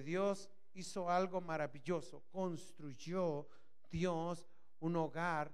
Dios 0.00 0.48
hizo 0.74 1.10
algo 1.10 1.40
maravilloso. 1.40 2.24
Construyó 2.30 3.48
Dios 3.90 4.48
un 4.80 4.96
hogar 4.96 5.52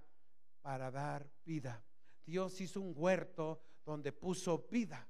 para 0.62 0.90
dar 0.90 1.28
vida. 1.44 1.82
Dios 2.24 2.60
hizo 2.60 2.80
un 2.80 2.92
huerto 2.96 3.60
donde 3.84 4.12
puso 4.12 4.66
vida. 4.70 5.08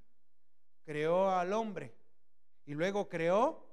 Creó 0.85 1.31
al 1.31 1.53
hombre 1.53 1.95
y 2.65 2.75
luego 2.75 3.09
creó 3.09 3.67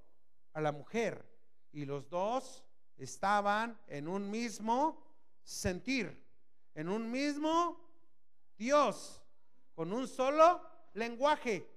a 0.53 0.61
la 0.61 0.71
mujer. 0.71 1.25
Y 1.71 1.85
los 1.85 2.09
dos 2.09 2.65
estaban 2.97 3.79
en 3.87 4.07
un 4.07 4.29
mismo 4.29 5.05
sentir, 5.43 6.25
en 6.73 6.89
un 6.89 7.11
mismo 7.11 7.79
Dios, 8.57 9.21
con 9.73 9.93
un 9.93 10.07
solo 10.07 10.61
lenguaje. 10.93 11.69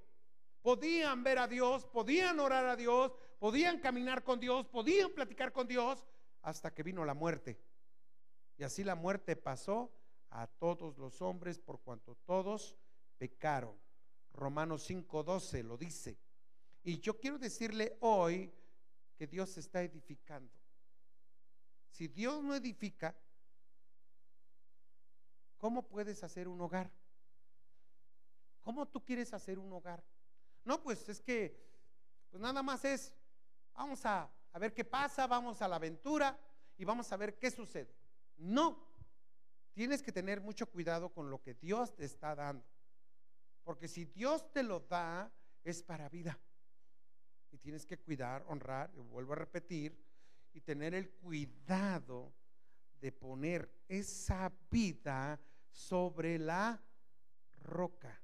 Podían 0.63 1.23
ver 1.23 1.39
a 1.39 1.49
Dios, 1.49 1.87
podían 1.87 2.41
orar 2.41 2.67
a 2.67 2.77
Dios, 2.77 3.13
podían 3.39 3.81
caminar 3.81 4.25
con 4.25 4.41
Dios, 4.41 4.67
podían 4.67 5.13
platicar 5.13 5.53
con 5.53 5.67
Dios, 5.67 6.05
hasta 6.43 6.73
que 6.73 6.83
vino 6.83 7.05
la 7.05 7.15
muerte. 7.15 7.61
Y 8.57 8.65
así 8.65 8.85
la 8.85 8.95
muerte 8.95 9.37
pasó 9.37 9.93
a 10.31 10.47
todos 10.47 10.99
los 10.99 11.23
hombres 11.23 11.59
por 11.59 11.81
cuanto 11.81 12.17
todos 12.27 12.77
pecaron. 13.19 13.77
Romanos 14.33 14.89
5:12 14.89 15.63
lo 15.63 15.77
dice. 15.77 16.19
Y 16.83 17.01
yo 17.01 17.19
quiero 17.19 17.39
decirle 17.39 17.97
hoy 18.01 18.53
que 19.17 19.27
Dios 19.27 19.57
está 19.59 19.83
edificando. 19.83 20.53
Si 21.91 22.09
Dios 22.09 22.43
no 22.43 22.55
edifica, 22.55 23.17
¿cómo 25.57 25.89
puedes 25.89 26.23
hacer 26.23 26.47
un 26.47 26.61
hogar? 26.61 26.91
¿Cómo 28.63 28.87
tú 28.87 29.05
quieres 29.05 29.33
hacer 29.33 29.59
un 29.59 29.73
hogar? 29.73 30.05
No, 30.65 30.83
pues 30.83 31.09
es 31.09 31.21
que, 31.21 31.59
pues 32.31 32.41
nada 32.41 32.63
más 32.63 32.85
es, 32.85 33.18
vamos 33.79 34.05
a, 34.05 34.29
a 34.53 34.59
ver 34.59 34.75
qué 34.75 34.85
pasa, 34.85 35.27
vamos 35.29 35.63
a 35.63 35.69
la 35.69 35.77
aventura 35.77 36.37
y 36.77 36.85
vamos 36.85 37.11
a 37.13 37.17
ver 37.17 37.39
qué 37.39 37.51
sucede. 37.51 37.95
No, 38.37 38.85
tienes 39.73 40.03
que 40.03 40.11
tener 40.11 40.41
mucho 40.41 40.69
cuidado 40.69 41.11
con 41.11 41.31
lo 41.31 41.41
que 41.41 41.55
Dios 41.55 41.95
te 41.95 42.05
está 42.05 42.35
dando. 42.35 42.67
Porque 43.63 43.87
si 43.87 44.05
Dios 44.05 44.51
te 44.53 44.65
lo 44.65 44.81
da, 44.81 45.31
es 45.63 45.83
para 45.83 46.09
vida. 46.09 46.39
Y 47.53 47.59
tienes 47.59 47.87
que 47.87 47.99
cuidar, 47.99 48.45
honrar, 48.49 48.91
y 48.95 48.99
vuelvo 48.99 49.35
a 49.35 49.37
repetir, 49.37 49.97
y 50.53 50.61
tener 50.61 50.95
el 50.95 51.11
cuidado 51.11 52.35
de 53.01 53.13
poner 53.13 53.71
esa 53.87 54.53
vida 54.71 55.41
sobre 55.71 56.39
la 56.39 56.83
roca. 57.61 58.21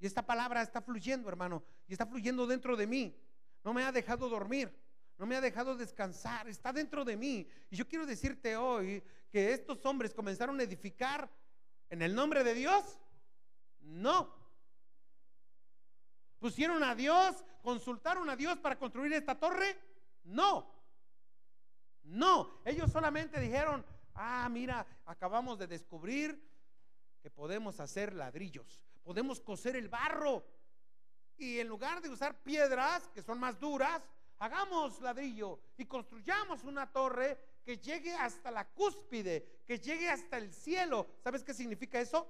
Y 0.00 0.06
esta 0.06 0.26
palabra 0.26 0.62
está 0.62 0.82
fluyendo, 0.82 1.28
hermano, 1.28 1.62
y 1.86 1.92
está 1.92 2.04
fluyendo 2.04 2.46
dentro 2.46 2.76
de 2.76 2.86
mí. 2.88 3.16
No 3.64 3.72
me 3.72 3.84
ha 3.84 3.92
dejado 3.92 4.28
dormir, 4.28 4.72
no 5.18 5.26
me 5.26 5.36
ha 5.36 5.40
dejado 5.40 5.76
descansar, 5.76 6.48
está 6.48 6.72
dentro 6.72 7.04
de 7.04 7.16
mí. 7.16 7.48
Y 7.70 7.76
yo 7.76 7.86
quiero 7.86 8.06
decirte 8.06 8.56
hoy 8.56 9.02
que 9.30 9.52
estos 9.52 9.84
hombres 9.86 10.14
comenzaron 10.14 10.58
a 10.58 10.62
edificar 10.62 11.30
en 11.90 12.02
el 12.02 12.14
nombre 12.14 12.42
de 12.42 12.54
Dios. 12.54 12.98
No. 13.80 14.34
¿Pusieron 16.38 16.82
a 16.82 16.94
Dios? 16.94 17.44
¿Consultaron 17.62 18.28
a 18.28 18.36
Dios 18.36 18.58
para 18.58 18.78
construir 18.78 19.12
esta 19.12 19.38
torre? 19.38 19.78
No. 20.24 20.68
No. 22.02 22.60
Ellos 22.64 22.90
solamente 22.90 23.38
dijeron, 23.38 23.84
ah, 24.14 24.48
mira, 24.50 24.86
acabamos 25.06 25.58
de 25.58 25.66
descubrir 25.68 26.50
que 27.20 27.30
podemos 27.30 27.78
hacer 27.78 28.12
ladrillos, 28.12 28.84
podemos 29.04 29.40
coser 29.40 29.76
el 29.76 29.88
barro. 29.88 30.44
Y 31.36 31.58
en 31.58 31.68
lugar 31.68 32.00
de 32.00 32.08
usar 32.08 32.42
piedras, 32.42 33.08
que 33.08 33.22
son 33.22 33.40
más 33.40 33.58
duras, 33.58 34.02
hagamos 34.38 35.00
ladrillo 35.00 35.60
y 35.76 35.86
construyamos 35.86 36.64
una 36.64 36.90
torre 36.90 37.38
que 37.64 37.78
llegue 37.78 38.14
hasta 38.14 38.50
la 38.50 38.68
cúspide, 38.68 39.62
que 39.66 39.78
llegue 39.78 40.08
hasta 40.08 40.38
el 40.38 40.52
cielo. 40.52 41.06
¿Sabes 41.22 41.44
qué 41.44 41.54
significa 41.54 42.00
eso? 42.00 42.28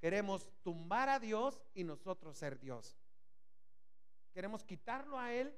Queremos 0.00 0.48
tumbar 0.62 1.08
a 1.08 1.18
Dios 1.18 1.62
y 1.74 1.84
nosotros 1.84 2.36
ser 2.36 2.58
Dios. 2.58 2.96
Queremos 4.32 4.64
quitarlo 4.64 5.18
a 5.18 5.32
Él. 5.32 5.54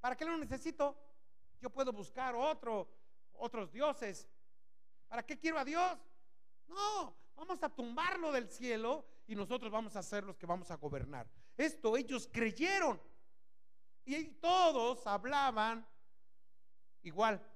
¿Para 0.00 0.16
qué 0.16 0.24
lo 0.24 0.36
necesito? 0.36 0.96
Yo 1.60 1.70
puedo 1.70 1.92
buscar 1.92 2.34
otro, 2.34 2.88
otros 3.34 3.70
dioses. 3.70 4.28
¿Para 5.08 5.24
qué 5.24 5.38
quiero 5.38 5.58
a 5.58 5.64
Dios? 5.64 5.98
No, 6.66 7.14
vamos 7.36 7.62
a 7.62 7.68
tumbarlo 7.68 8.32
del 8.32 8.48
cielo 8.48 9.04
y 9.26 9.34
nosotros 9.34 9.70
vamos 9.70 9.94
a 9.96 10.02
ser 10.02 10.24
los 10.24 10.36
que 10.36 10.46
vamos 10.46 10.70
a 10.70 10.76
gobernar. 10.76 11.28
Esto 11.58 11.98
ellos 11.98 12.26
creyeron. 12.32 12.98
Y 14.06 14.24
todos 14.40 15.06
hablaban 15.06 15.86
igual. 17.02 17.46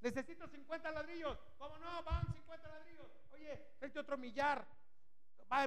Necesito 0.00 0.46
50 0.46 0.90
ladrillos. 0.90 1.38
¿Cómo 1.56 1.78
no? 1.78 2.02
Van 2.02 2.30
50 2.30 2.68
ladrillos. 2.68 3.06
Oye, 3.32 3.68
este 3.80 3.98
otro 3.98 4.18
millar. 4.18 4.68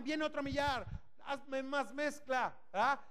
Viene 0.03 0.23
otro 0.23 0.44
millar 0.44 1.03
hazme 1.25 1.63
más 1.63 1.94
mezcla. 1.94 2.55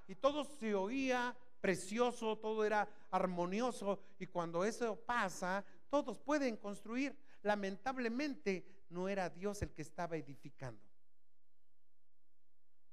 Y 0.06 0.14
todo 0.14 0.44
se 0.44 0.74
oía 0.74 1.36
precioso, 1.60 2.38
todo 2.38 2.64
era 2.64 2.88
armonioso. 3.10 4.00
Y 4.18 4.26
cuando 4.26 4.64
eso 4.64 4.96
pasa, 4.96 5.64
todos 5.88 6.18
pueden 6.18 6.56
construir. 6.56 7.16
Lamentablemente 7.42 8.84
no 8.90 9.08
era 9.08 9.30
Dios 9.30 9.62
el 9.62 9.72
que 9.72 9.82
estaba 9.82 10.16
edificando. 10.16 10.82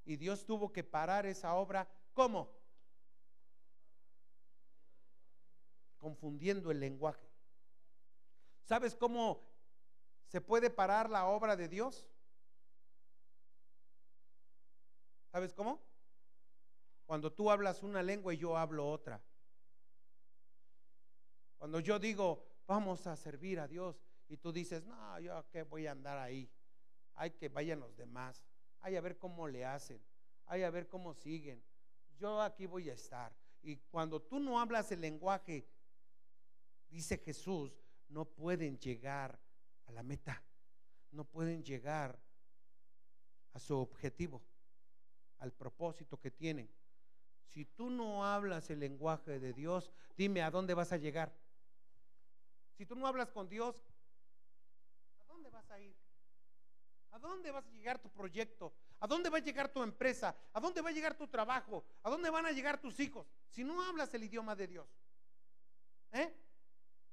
Y 0.05 0.17
Dios 0.17 0.45
tuvo 0.45 0.71
que 0.71 0.83
parar 0.83 1.25
esa 1.25 1.53
obra. 1.55 1.87
¿Cómo? 2.13 2.49
Confundiendo 5.97 6.71
el 6.71 6.79
lenguaje. 6.79 7.29
¿Sabes 8.63 8.95
cómo 8.95 9.41
se 10.27 10.41
puede 10.41 10.69
parar 10.69 11.09
la 11.09 11.25
obra 11.25 11.55
de 11.55 11.67
Dios? 11.67 12.07
¿Sabes 15.31 15.53
cómo? 15.53 15.81
Cuando 17.05 17.31
tú 17.31 17.49
hablas 17.49 17.83
una 17.83 18.03
lengua 18.03 18.33
y 18.33 18.37
yo 18.37 18.57
hablo 18.57 18.89
otra. 18.89 19.21
Cuando 21.57 21.79
yo 21.79 21.99
digo, 21.99 22.45
vamos 22.67 23.05
a 23.07 23.15
servir 23.15 23.59
a 23.59 23.67
Dios, 23.67 24.01
y 24.29 24.37
tú 24.37 24.53
dices, 24.53 24.85
no, 24.85 25.19
yo 25.19 25.43
qué 25.49 25.63
voy 25.63 25.87
a 25.87 25.91
andar 25.91 26.19
ahí. 26.19 26.49
Hay 27.15 27.31
que 27.31 27.49
vayan 27.49 27.79
los 27.79 27.97
demás. 27.97 28.45
Hay 28.81 28.95
a 28.95 29.01
ver 29.01 29.17
cómo 29.17 29.47
le 29.47 29.65
hacen. 29.65 30.01
Hay 30.45 30.63
a 30.63 30.69
ver 30.69 30.87
cómo 30.87 31.13
siguen. 31.13 31.63
Yo 32.17 32.41
aquí 32.41 32.65
voy 32.65 32.89
a 32.89 32.93
estar. 32.93 33.33
Y 33.61 33.77
cuando 33.77 34.21
tú 34.21 34.39
no 34.39 34.59
hablas 34.59 34.91
el 34.91 35.01
lenguaje, 35.01 35.67
dice 36.89 37.17
Jesús, 37.17 37.77
no 38.07 38.25
pueden 38.25 38.79
llegar 38.79 39.39
a 39.85 39.91
la 39.91 40.03
meta. 40.03 40.43
No 41.11 41.25
pueden 41.25 41.63
llegar 41.63 42.19
a 43.53 43.59
su 43.59 43.77
objetivo 43.77 44.43
al 45.39 45.51
propósito 45.51 46.19
que 46.19 46.31
tienen. 46.31 46.69
Si 47.45 47.65
tú 47.65 47.89
no 47.89 48.25
hablas 48.25 48.69
el 48.69 48.79
lenguaje 48.79 49.39
de 49.39 49.53
Dios, 49.53 49.91
dime 50.15 50.41
a 50.41 50.51
dónde 50.51 50.73
vas 50.73 50.91
a 50.91 50.97
llegar. 50.97 51.33
Si 52.77 52.85
tú 52.85 52.95
no 52.95 53.07
hablas 53.07 53.31
con 53.31 53.49
Dios, 53.49 53.83
¿a 55.19 55.23
dónde 55.25 55.49
vas 55.49 55.69
a 55.71 55.79
ir? 55.79 55.95
¿A 57.11 57.19
dónde 57.19 57.51
vas 57.51 57.65
a 57.65 57.71
llegar 57.71 57.99
tu 57.99 58.09
proyecto? 58.09 58.73
¿A 58.99 59.07
dónde 59.07 59.29
va 59.29 59.37
a 59.37 59.41
llegar 59.41 59.71
tu 59.71 59.81
empresa? 59.81 60.35
¿A 60.53 60.59
dónde 60.59 60.81
va 60.81 60.89
a 60.89 60.93
llegar 60.93 61.17
tu 61.17 61.27
trabajo? 61.27 61.85
¿A 62.03 62.09
dónde 62.09 62.29
van 62.29 62.45
a 62.45 62.51
llegar 62.51 62.79
tus 62.79 62.99
hijos? 62.99 63.27
Si 63.49 63.63
no 63.63 63.81
hablas 63.81 64.13
el 64.13 64.23
idioma 64.23 64.55
de 64.55 64.67
Dios. 64.67 64.87
¿Eh? 66.11 66.33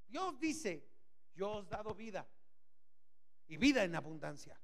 Dios 0.08 0.38
dice, 0.38 0.86
yo 1.34 1.50
os 1.50 1.66
he 1.66 1.70
dado 1.70 1.94
vida 1.94 2.26
y 3.48 3.56
vida 3.56 3.84
en 3.84 3.94
abundancia. 3.94 4.60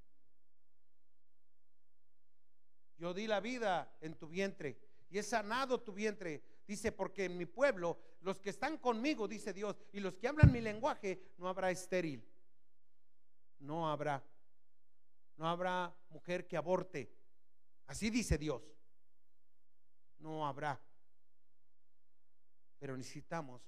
Yo 2.96 3.12
di 3.12 3.26
la 3.26 3.40
vida 3.40 3.96
en 4.00 4.14
tu 4.14 4.28
vientre 4.28 4.78
y 5.10 5.18
he 5.18 5.22
sanado 5.22 5.80
tu 5.80 5.92
vientre. 5.92 6.42
Dice, 6.66 6.92
porque 6.92 7.24
en 7.24 7.36
mi 7.36 7.46
pueblo, 7.46 7.98
los 8.20 8.38
que 8.38 8.50
están 8.50 8.78
conmigo, 8.78 9.26
dice 9.26 9.52
Dios, 9.52 9.76
y 9.92 10.00
los 10.00 10.14
que 10.16 10.28
hablan 10.28 10.52
mi 10.52 10.60
lenguaje, 10.60 11.34
no 11.36 11.48
habrá 11.48 11.70
estéril. 11.70 12.24
No 13.58 13.90
habrá. 13.90 14.24
No 15.42 15.48
habrá 15.48 15.92
mujer 16.10 16.46
que 16.46 16.56
aborte. 16.56 17.12
Así 17.88 18.10
dice 18.10 18.38
Dios. 18.38 18.62
No 20.20 20.46
habrá. 20.46 20.80
Pero 22.78 22.96
necesitamos 22.96 23.60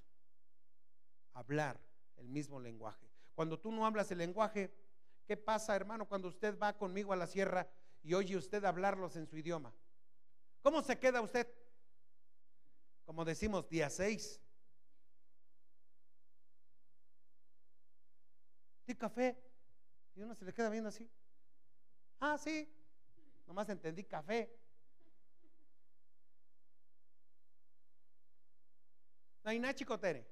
hablar 1.32 1.80
el 2.14 2.28
mismo 2.28 2.60
lenguaje. 2.60 3.10
Cuando 3.34 3.58
tú 3.58 3.72
no 3.72 3.84
hablas 3.84 4.08
el 4.12 4.18
lenguaje, 4.18 4.72
¿qué 5.26 5.36
pasa, 5.36 5.74
hermano, 5.74 6.06
cuando 6.06 6.28
usted 6.28 6.56
va 6.56 6.78
conmigo 6.78 7.12
a 7.12 7.16
la 7.16 7.26
sierra 7.26 7.68
y 8.04 8.14
oye 8.14 8.36
usted 8.36 8.64
hablarlos 8.64 9.16
en 9.16 9.26
su 9.26 9.36
idioma. 9.36 9.74
¿Cómo 10.62 10.80
se 10.80 10.96
queda 10.96 11.20
usted? 11.22 11.52
Como 13.04 13.24
decimos, 13.24 13.68
día 13.68 13.90
6. 13.90 14.40
¿Di 18.86 18.94
café? 18.94 19.36
Y 20.14 20.22
uno 20.22 20.36
se 20.36 20.44
le 20.44 20.54
queda 20.54 20.70
viendo 20.70 20.90
así. 20.90 21.10
Ah, 22.20 22.38
sí. 22.38 22.69
Nomás 23.46 23.69
entendí 23.69 24.05
café. 24.05 24.50
Naina 29.44 29.75
Chicotere. 29.75 30.26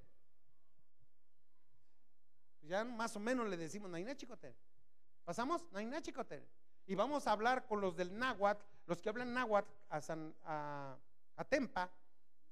Ya 2.63 2.85
más 2.85 3.15
o 3.17 3.21
menos 3.21 3.49
le 3.49 3.57
decimos 3.57 3.91
Naina 3.91 4.17
Chicotere. 4.17 4.57
¿Pasamos? 5.25 5.71
Naina 5.73 6.01
Chicotere. 6.01 6.49
Y 6.87 6.95
vamos 6.95 7.27
a 7.27 7.33
hablar 7.33 7.67
con 7.67 7.81
los 7.81 7.97
del 7.97 8.17
náhuatl, 8.19 8.65
los 8.87 9.01
que 9.01 9.09
hablan 9.09 9.35
náhuatl 9.35 9.71
a, 9.89 10.01
San, 10.01 10.35
a, 10.45 10.97
a 11.37 11.45
Tempa, 11.45 11.91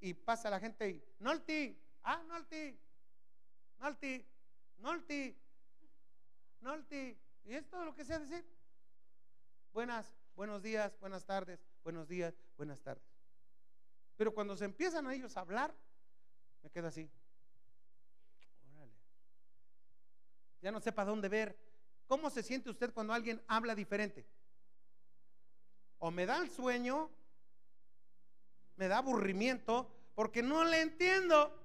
y 0.01 0.15
pasa 0.15 0.51
la 0.51 0.61
gente 0.61 0.89
y, 0.89 1.05
Nolti, 1.19 1.79
ah, 2.05 2.23
Nolti, 2.29 2.79
Nolti, 3.79 4.27
Nolti, 4.79 5.37
Nolti. 6.61 7.19
Y 7.45 7.55
es 7.55 7.69
todo 7.69 7.85
lo 7.85 7.95
que 7.95 8.05
sea 8.05 8.19
decir. 8.19 8.45
Buenas, 9.73 10.13
buenos 10.35 10.63
días, 10.63 10.99
buenas 10.99 11.25
tardes, 11.25 11.61
buenos 11.85 12.09
días, 12.09 12.35
buenas 12.57 12.81
tardes. 12.81 13.05
Pero 14.17 14.35
cuando 14.35 14.57
se 14.57 14.65
empiezan 14.65 15.07
a 15.07 15.15
ellos 15.15 15.37
a 15.37 15.41
hablar, 15.41 15.73
me 16.63 16.71
quedo 16.71 16.89
así. 16.89 17.09
Órale. 18.75 18.93
Ya 20.61 20.73
no 20.73 20.81
sé 20.81 20.91
dónde 20.91 21.29
ver. 21.29 21.57
¿Cómo 22.09 22.31
se 22.31 22.43
siente 22.43 22.69
usted 22.69 22.93
cuando 22.93 23.13
alguien 23.13 23.41
habla 23.47 23.77
diferente? 23.77 24.27
O 25.99 26.11
me 26.11 26.27
da 26.27 26.39
el 26.39 26.51
sueño, 26.51 27.09
me 28.75 28.89
da 28.89 28.99
aburrimiento, 28.99 29.89
porque 30.17 30.43
no 30.43 30.65
le 30.65 30.81
entiendo. 30.81 31.57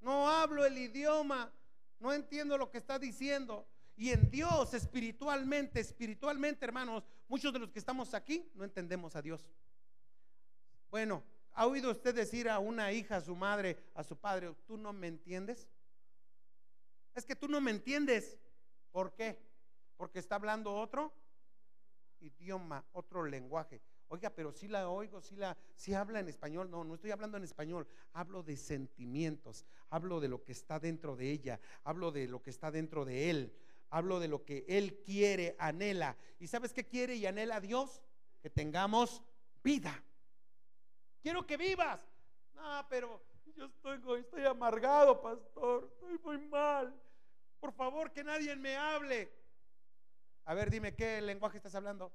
No 0.00 0.28
hablo 0.28 0.66
el 0.66 0.76
idioma, 0.76 1.52
no 2.00 2.12
entiendo 2.12 2.58
lo 2.58 2.72
que 2.72 2.78
está 2.78 2.98
diciendo. 2.98 3.69
Y 4.00 4.12
en 4.12 4.30
Dios, 4.30 4.72
espiritualmente, 4.72 5.78
espiritualmente, 5.78 6.64
hermanos, 6.64 7.04
muchos 7.28 7.52
de 7.52 7.58
los 7.58 7.70
que 7.70 7.78
estamos 7.78 8.14
aquí 8.14 8.50
no 8.54 8.64
entendemos 8.64 9.14
a 9.14 9.20
Dios. 9.20 9.46
Bueno, 10.90 11.22
¿ha 11.52 11.66
oído 11.66 11.90
usted 11.90 12.14
decir 12.14 12.48
a 12.48 12.60
una 12.60 12.92
hija, 12.92 13.16
a 13.16 13.20
su 13.20 13.36
madre, 13.36 13.76
a 13.94 14.02
su 14.02 14.16
padre, 14.16 14.54
tú 14.66 14.78
no 14.78 14.94
me 14.94 15.06
entiendes? 15.06 15.68
Es 17.14 17.26
que 17.26 17.36
tú 17.36 17.46
no 17.46 17.60
me 17.60 17.72
entiendes. 17.72 18.38
¿Por 18.90 19.12
qué? 19.12 19.38
Porque 19.98 20.18
está 20.18 20.36
hablando 20.36 20.74
otro 20.74 21.12
idioma, 22.20 22.82
otro 22.92 23.26
lenguaje. 23.26 23.82
Oiga, 24.08 24.30
pero 24.30 24.50
si 24.50 24.66
la 24.66 24.88
oigo, 24.88 25.20
si 25.20 25.36
la, 25.36 25.58
si 25.74 25.92
habla 25.92 26.20
en 26.20 26.28
español. 26.28 26.70
No, 26.70 26.84
no 26.84 26.94
estoy 26.94 27.10
hablando 27.10 27.36
en 27.36 27.44
español. 27.44 27.86
Hablo 28.14 28.42
de 28.42 28.56
sentimientos. 28.56 29.66
Hablo 29.90 30.20
de 30.20 30.28
lo 30.28 30.42
que 30.42 30.52
está 30.52 30.80
dentro 30.80 31.16
de 31.16 31.30
ella. 31.30 31.60
Hablo 31.84 32.10
de 32.10 32.28
lo 32.28 32.42
que 32.42 32.48
está 32.48 32.70
dentro 32.70 33.04
de 33.04 33.28
él. 33.28 33.52
Hablo 33.90 34.20
de 34.20 34.28
lo 34.28 34.44
que 34.44 34.64
él 34.68 35.02
quiere, 35.04 35.56
anhela. 35.58 36.16
¿Y 36.38 36.46
sabes 36.46 36.72
qué 36.72 36.86
quiere 36.86 37.16
y 37.16 37.26
anhela 37.26 37.60
Dios? 37.60 38.00
Que 38.40 38.48
tengamos 38.48 39.22
vida. 39.62 40.02
Quiero 41.20 41.46
que 41.46 41.56
vivas. 41.56 42.00
No, 42.54 42.86
pero 42.88 43.20
yo 43.56 43.66
estoy, 43.66 44.20
estoy 44.20 44.46
amargado, 44.46 45.20
pastor. 45.20 45.90
Estoy 45.92 46.18
muy 46.18 46.38
mal. 46.48 46.94
Por 47.58 47.72
favor, 47.72 48.12
que 48.12 48.24
nadie 48.24 48.54
me 48.56 48.76
hable. 48.76 49.32
A 50.44 50.54
ver, 50.54 50.70
dime, 50.70 50.94
¿qué 50.94 51.20
lenguaje 51.20 51.58
estás 51.58 51.74
hablando? 51.74 52.12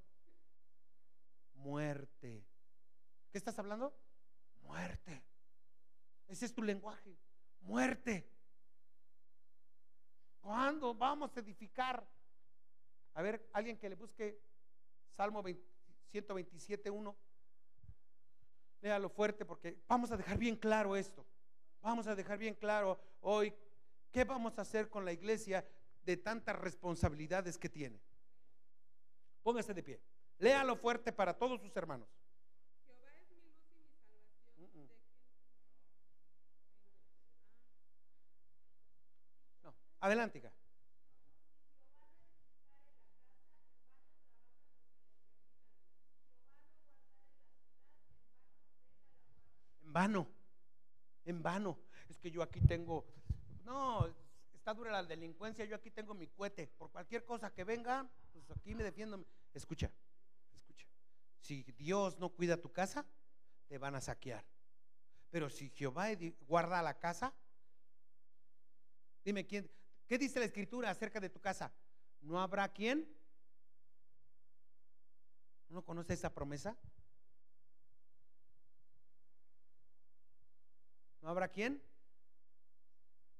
Muerte. 1.53 2.45
¿Qué 3.31 3.37
estás 3.37 3.59
hablando? 3.59 3.93
Muerte. 4.61 5.23
Ese 6.27 6.45
es 6.45 6.53
tu 6.53 6.63
lenguaje. 6.63 7.17
Muerte. 7.61 8.34
¿Cuándo 10.45 10.93
vamos 10.93 11.35
a 11.35 11.39
edificar? 11.39 12.07
A 13.15 13.21
ver, 13.23 13.49
alguien 13.51 13.79
que 13.79 13.89
le 13.89 13.95
busque 13.95 14.39
Salmo 15.17 15.43
127, 16.11 16.87
1. 16.91 17.15
Léalo 18.81 19.09
fuerte 19.09 19.43
porque 19.43 19.81
vamos 19.87 20.11
a 20.11 20.17
dejar 20.17 20.37
bien 20.37 20.55
claro 20.55 20.95
esto. 20.95 21.25
Vamos 21.81 22.05
a 22.05 22.13
dejar 22.13 22.37
bien 22.37 22.53
claro 22.53 22.99
hoy 23.21 23.51
qué 24.11 24.23
vamos 24.23 24.59
a 24.59 24.61
hacer 24.61 24.87
con 24.87 25.03
la 25.03 25.13
iglesia 25.13 25.67
de 26.03 26.15
tantas 26.15 26.55
responsabilidades 26.59 27.57
que 27.57 27.69
tiene. 27.69 27.99
Póngase 29.41 29.73
de 29.73 29.81
pie. 29.81 29.99
Léalo 30.37 30.75
fuerte 30.75 31.11
para 31.11 31.33
todos 31.35 31.59
sus 31.59 31.75
hermanos. 31.75 32.07
Jehová 32.85 33.17
es 33.17 33.27
mi 33.31 33.41
luz 33.41 33.55
y 33.65 33.79
mi 33.79 33.89
salvación. 34.85 35.05
Adelante. 40.05 40.39
En 49.81 49.91
vano, 49.91 50.27
en 51.23 51.41
vano. 51.41 51.79
Es 52.07 52.19
que 52.19 52.29
yo 52.29 52.43
aquí 52.43 52.61
tengo, 52.61 53.03
no, 53.63 54.15
está 54.53 54.75
dura 54.75 54.91
la 54.91 55.03
delincuencia, 55.03 55.65
yo 55.65 55.75
aquí 55.75 55.89
tengo 55.89 56.13
mi 56.13 56.27
cohete. 56.27 56.67
Por 56.67 56.91
cualquier 56.91 57.25
cosa 57.25 57.51
que 57.51 57.63
venga, 57.63 58.07
pues 58.31 58.51
aquí 58.51 58.75
me 58.75 58.83
defiendo. 58.83 59.25
Escucha, 59.55 59.91
escucha. 60.53 60.85
Si 61.39 61.63
Dios 61.79 62.19
no 62.19 62.29
cuida 62.29 62.61
tu 62.61 62.71
casa, 62.71 63.07
te 63.67 63.79
van 63.79 63.95
a 63.95 64.01
saquear. 64.01 64.45
Pero 65.31 65.49
si 65.49 65.71
Jehová 65.71 66.09
guarda 66.41 66.83
la 66.83 66.99
casa, 66.99 67.33
dime 69.23 69.47
quién, 69.47 69.67
¿qué 70.07 70.17
dice 70.17 70.39
la 70.39 70.45
escritura 70.45 70.89
acerca 70.89 71.19
de 71.19 71.29
tu 71.29 71.39
casa? 71.39 71.71
¿No 72.21 72.39
habrá 72.39 72.67
quién? 72.71 73.07
¿No 75.69 75.83
conoce 75.83 76.13
esa 76.13 76.33
promesa? 76.33 76.77
¿No 81.21 81.29
habrá 81.29 81.47
quién? 81.47 81.81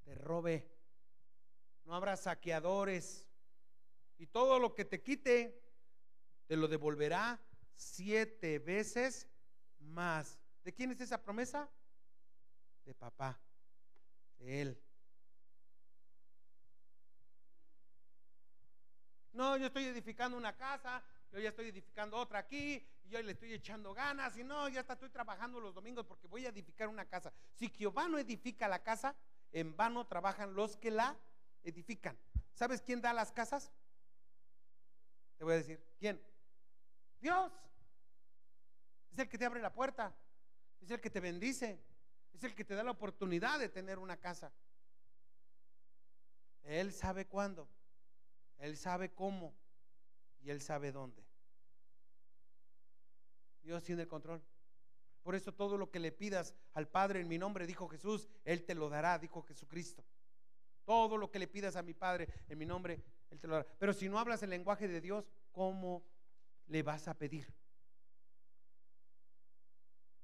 Te 0.03 0.15
robe. 0.15 0.71
No 1.85 1.94
habrá 1.94 2.17
saqueadores. 2.17 3.27
Y 4.17 4.27
todo 4.27 4.59
lo 4.59 4.73
que 4.73 4.85
te 4.85 5.01
quite, 5.01 5.62
te 6.47 6.57
lo 6.57 6.67
devolverá 6.67 7.39
siete 7.75 8.59
veces 8.59 9.27
más. 9.79 10.39
¿De 10.63 10.73
quién 10.73 10.91
es 10.91 11.01
esa 11.01 11.21
promesa? 11.21 11.69
De 12.85 12.94
papá, 12.94 13.39
de 14.39 14.62
él. 14.62 14.85
No, 19.36 19.58
yo 19.58 19.68
estoy 19.68 19.84
edificando 19.86 20.38
una 20.38 20.56
casa, 20.56 21.04
yo 21.32 21.40
ya 21.40 21.50
estoy 21.50 21.68
edificando 21.68 22.16
otra 22.16 22.40
aquí, 22.40 22.82
y 23.04 23.10
yo 23.10 23.22
le 23.22 23.34
estoy 23.34 23.54
echando 23.54 23.94
ganas, 23.94 24.38
y 24.38 24.46
no, 24.46 24.70
ya 24.70 24.80
estoy 24.80 25.10
trabajando 25.10 25.60
los 25.60 25.76
domingos 25.76 26.06
porque 26.06 26.28
voy 26.28 26.46
a 26.46 26.50
edificar 26.50 26.88
una 26.88 27.06
casa. 27.06 27.34
Si 27.54 27.70
Jehová 27.70 28.08
no 28.08 28.18
edifica 28.18 28.70
la 28.70 28.82
casa, 28.82 29.14
en 29.51 29.75
vano 29.75 30.08
trabajan 30.08 30.56
los 30.56 30.77
que 30.77 30.89
la 30.89 31.18
edifican. 31.63 32.18
¿Sabes 32.54 32.82
quién 32.82 33.01
da 33.01 33.12
las 33.12 33.34
casas? 33.34 33.74
Te 35.38 35.44
voy 35.44 35.56
a 35.56 35.58
decir, 35.58 35.84
¿quién? 36.00 36.22
Dios. 37.20 37.51
Es 39.12 39.20
el 39.20 39.27
que 39.27 39.38
te 39.38 39.46
abre 39.46 39.62
la 39.62 39.74
puerta, 39.74 40.13
es 40.82 40.92
el 40.92 41.00
que 41.00 41.10
te 41.10 41.20
bendice, 41.20 41.82
es 42.34 42.44
el 42.44 42.54
que 42.54 42.65
te 42.65 42.75
da 42.75 42.84
la 42.84 42.92
oportunidad 42.92 43.60
de 43.60 43.70
tener 43.70 43.98
una 44.00 44.18
casa. 44.18 44.51
Él 46.63 46.94
sabe 46.94 47.25
cuándo, 47.25 47.70
Él 48.57 48.77
sabe 48.77 49.13
cómo 49.13 49.55
y 50.41 50.50
Él 50.50 50.62
sabe 50.62 50.91
dónde. 50.91 51.25
Dios 53.63 53.83
tiene 53.83 54.03
el 54.03 54.07
control. 54.07 54.43
Por 55.24 55.33
eso 55.33 55.51
todo 55.53 55.77
lo 55.77 55.89
que 55.89 56.00
le 56.00 56.12
pidas 56.12 56.53
al 56.74 56.88
Padre 56.88 57.19
en 57.19 57.27
mi 57.27 57.39
nombre, 57.39 57.65
dijo 57.65 57.88
Jesús, 57.88 58.29
Él 58.43 58.63
te 58.63 58.75
lo 58.75 58.89
dará, 58.89 59.17
dijo 59.17 59.41
Jesucristo. 59.41 60.05
Todo 60.83 61.17
lo 61.17 61.31
que 61.31 61.39
le 61.39 61.47
pidas 61.47 61.75
a 61.75 61.81
mi 61.81 61.95
Padre 61.95 62.29
en 62.47 62.59
mi 62.59 62.65
nombre, 62.65 63.03
Él 63.31 63.39
te 63.39 63.47
lo 63.47 63.55
dará. 63.55 63.67
Pero 63.79 63.91
si 63.91 64.07
no 64.07 64.19
hablas 64.19 64.43
el 64.43 64.51
lenguaje 64.51 64.88
de 64.88 65.01
Dios, 65.01 65.31
¿cómo 65.51 66.05
le 66.67 66.83
vas 66.83 67.07
a 67.07 67.17
pedir? 67.17 67.51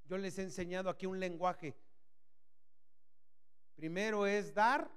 Yo 0.05 0.17
les 0.17 0.37
he 0.37 0.43
enseñado 0.43 0.89
aquí 0.89 1.07
un 1.07 1.19
lenguaje. 1.19 1.75
Primero 3.75 4.27
es 4.27 4.53
dar 4.53 4.91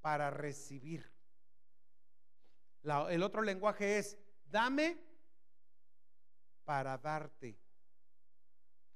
para 0.00 0.30
recibir. 0.30 1.17
El 2.82 3.22
otro 3.22 3.42
lenguaje 3.42 3.98
es 3.98 4.18
dame 4.50 4.96
para 6.64 6.98
darte. 6.98 7.58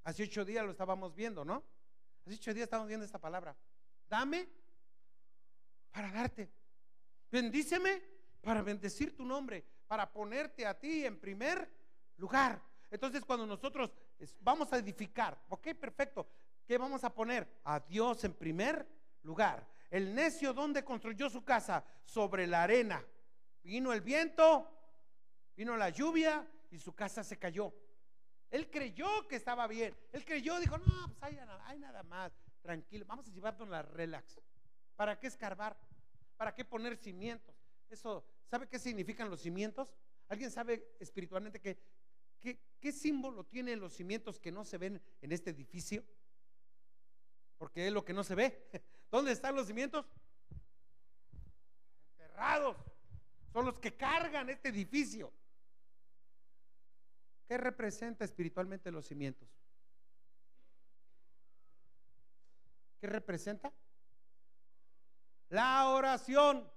Hace 0.03 0.23
ocho 0.23 0.45
días 0.45 0.65
lo 0.65 0.71
estábamos 0.71 1.15
viendo, 1.15 1.45
¿no? 1.45 1.63
Hace 2.25 2.35
ocho 2.35 2.53
días 2.53 2.65
estábamos 2.65 2.87
viendo 2.87 3.05
esta 3.05 3.19
palabra. 3.19 3.55
Dame 4.07 4.47
para 5.91 6.11
darte. 6.11 6.51
Bendíceme 7.31 8.01
para 8.41 8.61
bendecir 8.61 9.15
tu 9.15 9.25
nombre, 9.25 9.65
para 9.87 10.11
ponerte 10.11 10.65
a 10.65 10.77
ti 10.77 11.05
en 11.05 11.19
primer 11.19 11.71
lugar. 12.17 12.61
Entonces 12.91 13.23
cuando 13.25 13.45
nosotros 13.45 13.91
vamos 14.41 14.71
a 14.71 14.77
edificar, 14.77 15.39
ok, 15.49 15.73
perfecto, 15.73 16.27
¿qué 16.65 16.77
vamos 16.77 17.03
a 17.03 17.13
poner? 17.13 17.61
A 17.63 17.79
Dios 17.79 18.23
en 18.23 18.33
primer 18.33 18.87
lugar. 19.23 19.67
El 19.89 20.13
necio, 20.13 20.53
¿dónde 20.53 20.83
construyó 20.83 21.29
su 21.29 21.43
casa? 21.43 21.83
Sobre 22.03 22.45
la 22.45 22.63
arena. 22.63 23.03
Vino 23.63 23.93
el 23.93 24.01
viento, 24.01 24.69
vino 25.55 25.77
la 25.77 25.89
lluvia 25.89 26.45
y 26.69 26.79
su 26.79 26.93
casa 26.93 27.23
se 27.23 27.39
cayó. 27.39 27.73
Él 28.49 28.69
creyó 28.69 29.27
que 29.27 29.37
estaba 29.37 29.67
bien. 29.67 29.95
Él 30.11 30.25
creyó, 30.25 30.59
dijo, 30.59 30.77
no, 30.77 31.07
pues 31.07 31.23
hay, 31.23 31.39
hay 31.65 31.79
nada 31.79 32.03
más. 32.03 32.31
Tranquilo, 32.61 33.05
vamos 33.07 33.27
a 33.27 33.31
llevarnos 33.31 33.67
la 33.69 33.81
relax. 33.81 34.39
¿Para 34.95 35.19
qué 35.19 35.27
escarbar? 35.27 35.75
¿Para 36.37 36.53
qué 36.53 36.63
poner 36.65 36.97
cimientos? 36.97 37.55
Eso, 37.89 38.25
¿sabe 38.45 38.67
qué 38.67 38.77
significan 38.77 39.29
los 39.29 39.41
cimientos? 39.41 39.95
¿Alguien 40.27 40.51
sabe 40.51 40.95
espiritualmente 40.99 41.59
qué, 41.59 41.79
qué 42.79 42.91
símbolo 42.91 43.45
tienen 43.45 43.79
los 43.79 43.93
cimientos 43.93 44.39
que 44.39 44.51
no 44.51 44.65
se 44.65 44.77
ven 44.77 45.01
en 45.21 45.31
este 45.31 45.49
edificio? 45.49 46.03
Porque 47.57 47.87
es 47.87 47.93
lo 47.93 48.03
que 48.03 48.13
no 48.13 48.23
se 48.23 48.35
ve. 48.35 48.69
¿Dónde 49.09 49.31
están 49.31 49.55
los 49.55 49.67
cimientos? 49.67 50.05
Enterrados. 52.11 52.92
Son 53.53 53.65
los 53.65 53.79
que 53.79 53.95
cargan 53.95 54.49
este 54.49 54.69
edificio. 54.69 55.31
¿Qué 57.47 57.55
representa 57.57 58.25
espiritualmente 58.25 58.91
los 58.91 59.05
cimientos? 59.05 59.47
¿Qué 62.99 63.05
representa? 63.05 63.71
La 65.49 65.89
oración. 65.89 66.67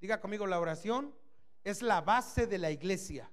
Diga 0.00 0.20
conmigo, 0.20 0.46
la 0.46 0.60
oración 0.60 1.12
es 1.64 1.82
la 1.82 2.00
base 2.00 2.46
de 2.46 2.58
la 2.58 2.70
iglesia. 2.70 3.28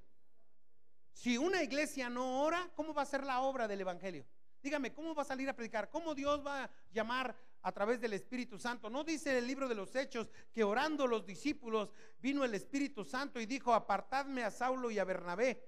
Si 1.13 1.37
una 1.37 1.61
iglesia 1.61 2.09
no 2.09 2.41
ora, 2.41 2.71
¿cómo 2.75 2.95
va 2.95 3.03
a 3.03 3.05
ser 3.05 3.23
la 3.23 3.41
obra 3.41 3.67
del 3.67 3.81
Evangelio? 3.81 4.25
Dígame, 4.65 4.91
¿cómo 4.91 5.13
va 5.13 5.21
a 5.21 5.25
salir 5.25 5.47
a 5.47 5.55
predicar? 5.55 5.91
¿Cómo 5.91 6.15
Dios 6.15 6.43
va 6.43 6.63
a 6.63 6.69
llamar 6.91 7.35
a 7.61 7.71
través 7.71 8.01
del 8.01 8.13
Espíritu 8.13 8.57
Santo? 8.57 8.89
No 8.89 9.03
dice 9.03 9.37
el 9.37 9.45
libro 9.45 9.67
de 9.67 9.75
los 9.75 9.95
Hechos 9.95 10.31
que 10.51 10.63
orando 10.63 11.05
los 11.05 11.23
discípulos 11.23 11.91
vino 12.19 12.43
el 12.43 12.55
Espíritu 12.55 13.05
Santo 13.05 13.39
y 13.39 13.45
dijo, 13.45 13.75
apartadme 13.75 14.43
a 14.43 14.49
Saulo 14.49 14.89
y 14.89 14.97
a 14.97 15.03
Bernabé, 15.03 15.63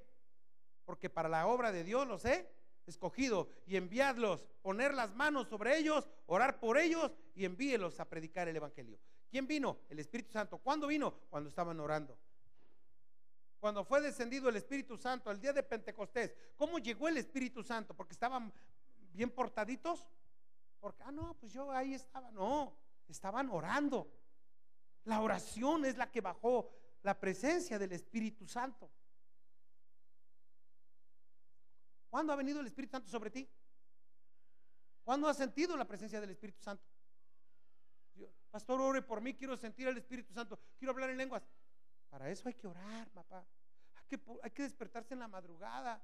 porque 0.84 1.12
para 1.12 1.30
la 1.30 1.46
obra 1.46 1.72
de 1.72 1.84
Dios 1.84 2.08
los 2.08 2.26
he 2.26 2.50
escogido 2.88 3.50
y 3.68 3.76
enviadlos, 3.76 4.44
poner 4.64 4.96
las 4.96 5.14
manos 5.14 5.48
sobre 5.48 5.78
ellos, 5.78 6.10
orar 6.26 6.60
por 6.60 6.80
ellos 6.80 7.12
y 7.36 7.46
envíelos 7.46 8.00
a 8.00 8.10
predicar 8.10 8.48
el 8.48 8.56
Evangelio. 8.56 8.98
¿Quién 9.30 9.46
vino? 9.46 9.82
El 9.90 10.00
Espíritu 10.00 10.32
Santo. 10.32 10.58
¿Cuándo 10.58 10.88
vino? 10.88 11.14
Cuando 11.30 11.50
estaban 11.50 11.80
orando. 11.80 12.18
Cuando 13.60 13.84
fue 13.84 14.02
descendido 14.02 14.50
el 14.50 14.56
Espíritu 14.56 14.98
Santo, 14.98 15.30
el 15.30 15.40
día 15.40 15.54
de 15.54 15.64
Pentecostés, 15.64 16.34
¿cómo 16.56 16.80
llegó 16.80 17.08
el 17.08 17.18
Espíritu 17.18 17.64
Santo? 17.64 17.96
Porque 17.96 18.14
estaban 18.14 18.54
bien 19.18 19.32
portaditos. 19.32 20.08
Porque, 20.80 21.04
ah, 21.04 21.12
no, 21.12 21.34
pues 21.40 21.52
yo 21.52 21.72
ahí 21.72 21.96
estaba. 21.96 22.32
No, 22.32 22.78
estaban 23.08 23.50
orando. 23.50 24.10
La 25.04 25.22
oración 25.22 25.86
es 25.86 25.98
la 25.98 26.10
que 26.12 26.22
bajó 26.22 26.70
la 27.02 27.20
presencia 27.20 27.80
del 27.80 27.92
Espíritu 27.94 28.48
Santo. 28.48 28.90
¿Cuándo 32.10 32.32
ha 32.32 32.36
venido 32.36 32.60
el 32.60 32.68
Espíritu 32.68 32.92
Santo 32.92 33.10
sobre 33.10 33.32
ti? 33.32 33.50
¿Cuándo 35.04 35.28
has 35.28 35.38
sentido 35.38 35.76
la 35.76 35.86
presencia 35.86 36.22
del 36.22 36.30
Espíritu 36.30 36.62
Santo? 36.62 36.84
Pastor, 38.52 38.82
ore 38.82 39.02
por 39.02 39.22
mí, 39.22 39.34
quiero 39.34 39.58
sentir 39.58 39.88
al 39.88 39.98
Espíritu 39.98 40.34
Santo, 40.34 40.60
quiero 40.78 40.92
hablar 40.92 41.10
en 41.10 41.18
lenguas. 41.18 41.44
Para 42.10 42.30
eso 42.30 42.48
hay 42.48 42.54
que 42.54 42.68
orar, 42.68 43.10
papá. 43.12 43.46
Hay 43.96 44.06
que, 44.08 44.20
hay 44.44 44.52
que 44.52 44.64
despertarse 44.64 45.14
en 45.14 45.20
la 45.20 45.28
madrugada. 45.28 46.02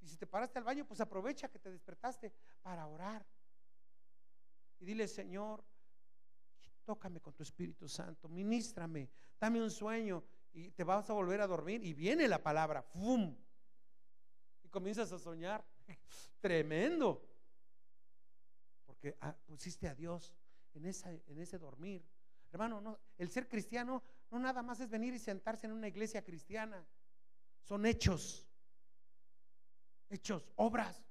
Y 0.00 0.08
si 0.08 0.16
te 0.16 0.26
paraste 0.26 0.58
al 0.58 0.64
baño, 0.64 0.86
pues 0.86 1.00
aprovecha 1.00 1.48
que 1.48 1.58
te 1.58 1.70
despertaste 1.70 2.32
para 2.62 2.86
orar. 2.86 3.26
Y 4.78 4.86
dile, 4.86 5.06
Señor, 5.06 5.62
tócame 6.84 7.20
con 7.20 7.34
tu 7.34 7.42
Espíritu 7.42 7.88
Santo, 7.88 8.28
ministrame, 8.28 9.10
dame 9.38 9.62
un 9.62 9.70
sueño 9.70 10.24
y 10.52 10.70
te 10.72 10.84
vas 10.84 11.08
a 11.10 11.12
volver 11.12 11.40
a 11.40 11.46
dormir. 11.46 11.84
Y 11.84 11.92
viene 11.92 12.26
la 12.26 12.42
palabra, 12.42 12.82
¡fum! 12.82 13.36
Y 14.62 14.68
comienzas 14.68 15.12
a 15.12 15.18
soñar. 15.18 15.64
Tremendo. 16.40 17.26
Porque 18.86 19.16
ah, 19.20 19.36
pusiste 19.46 19.86
a 19.86 19.94
Dios 19.94 20.34
en, 20.72 20.86
esa, 20.86 21.12
en 21.12 21.38
ese 21.38 21.58
dormir. 21.58 22.04
Hermano, 22.50 22.80
no, 22.80 22.98
el 23.18 23.30
ser 23.30 23.48
cristiano 23.48 24.02
no 24.30 24.38
nada 24.38 24.62
más 24.62 24.80
es 24.80 24.88
venir 24.88 25.14
y 25.14 25.18
sentarse 25.18 25.66
en 25.66 25.72
una 25.72 25.88
iglesia 25.88 26.24
cristiana. 26.24 26.84
Son 27.62 27.84
hechos 27.86 28.49
hechos, 30.10 30.50
obras. 30.56 31.02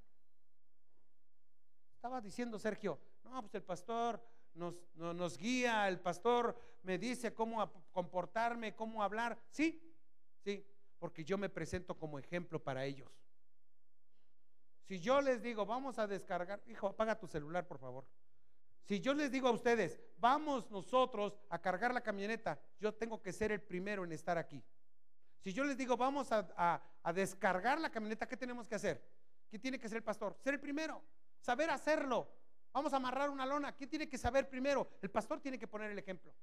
Estaba 1.96 2.22
diciendo 2.22 2.60
Sergio, 2.60 3.00
no, 3.24 3.41
pues 3.41 3.56
el 3.56 3.63
pastor 3.63 4.24
nos, 4.53 4.75
nos 4.96 5.38
guía, 5.38 5.88
el 5.88 6.00
pastor 6.00 6.58
me 6.84 6.98
dice 6.98 7.34
cómo 7.34 7.72
comportarme, 7.91 8.75
cómo 8.75 9.03
hablar. 9.03 9.38
Sí, 9.50 9.82
sí, 10.44 10.65
porque 10.98 11.24
yo 11.24 11.38
me 11.38 11.50
presento 11.50 11.98
como 11.98 12.20
ejemplo 12.20 12.62
para 12.63 12.86
ellos. 12.86 13.10
Si 14.84 15.00
yo 15.00 15.22
les 15.22 15.41
digo, 15.41 15.65
vamos 15.65 16.00
a 16.00 16.08
descargar, 16.08 16.62
hijo, 16.68 16.88
apaga 16.88 17.20
tu 17.20 17.27
celular, 17.27 17.68
por 17.68 17.77
favor. 17.77 18.06
Si 18.86 19.00
yo 19.00 19.13
les 19.13 19.32
digo 19.32 19.48
a 19.48 19.51
ustedes, 19.51 20.00
vamos 20.18 20.72
nosotros 20.72 21.38
a 21.50 21.62
cargar 21.62 21.94
la 21.94 22.01
camioneta, 22.01 22.60
yo 22.79 22.94
tengo 22.94 23.22
que 23.22 23.32
ser 23.32 23.51
el 23.51 23.62
primero 23.62 24.03
en 24.03 24.12
estar 24.12 24.38
aquí. 24.38 24.63
Si 25.39 25.53
yo 25.53 25.63
les 25.63 25.77
digo, 25.77 25.96
vamos 25.96 26.29
a, 26.31 26.81
descargar 27.13 27.79
la 27.79 27.89
camioneta, 27.89 28.27
¿qué 28.27 28.38
tenemos 28.38 28.67
que 28.67 28.75
hacer? 28.75 29.01
¿Qué 29.50 29.58
tiene 29.58 29.79
que 29.79 29.88
ser 29.88 29.98
el 29.98 30.03
pastor? 30.03 30.38
Ser 30.43 30.55
el 30.55 30.60
primero, 30.60 31.01
saber 31.39 31.69
hacerlo. 31.69 32.29
Vamos 32.72 32.93
a 32.93 32.98
amarrar 32.98 33.29
una 33.29 33.46
lona. 33.46 33.75
¿Qué 33.75 33.88
tiene 33.88 34.08
que 34.08 34.17
saber 34.17 34.48
primero? 34.48 34.98
El 35.01 35.10
pastor 35.10 35.39
tiene 35.39 35.58
que 35.58 35.67
poner 35.67 35.91
el 35.91 35.98
ejemplo 35.98 36.34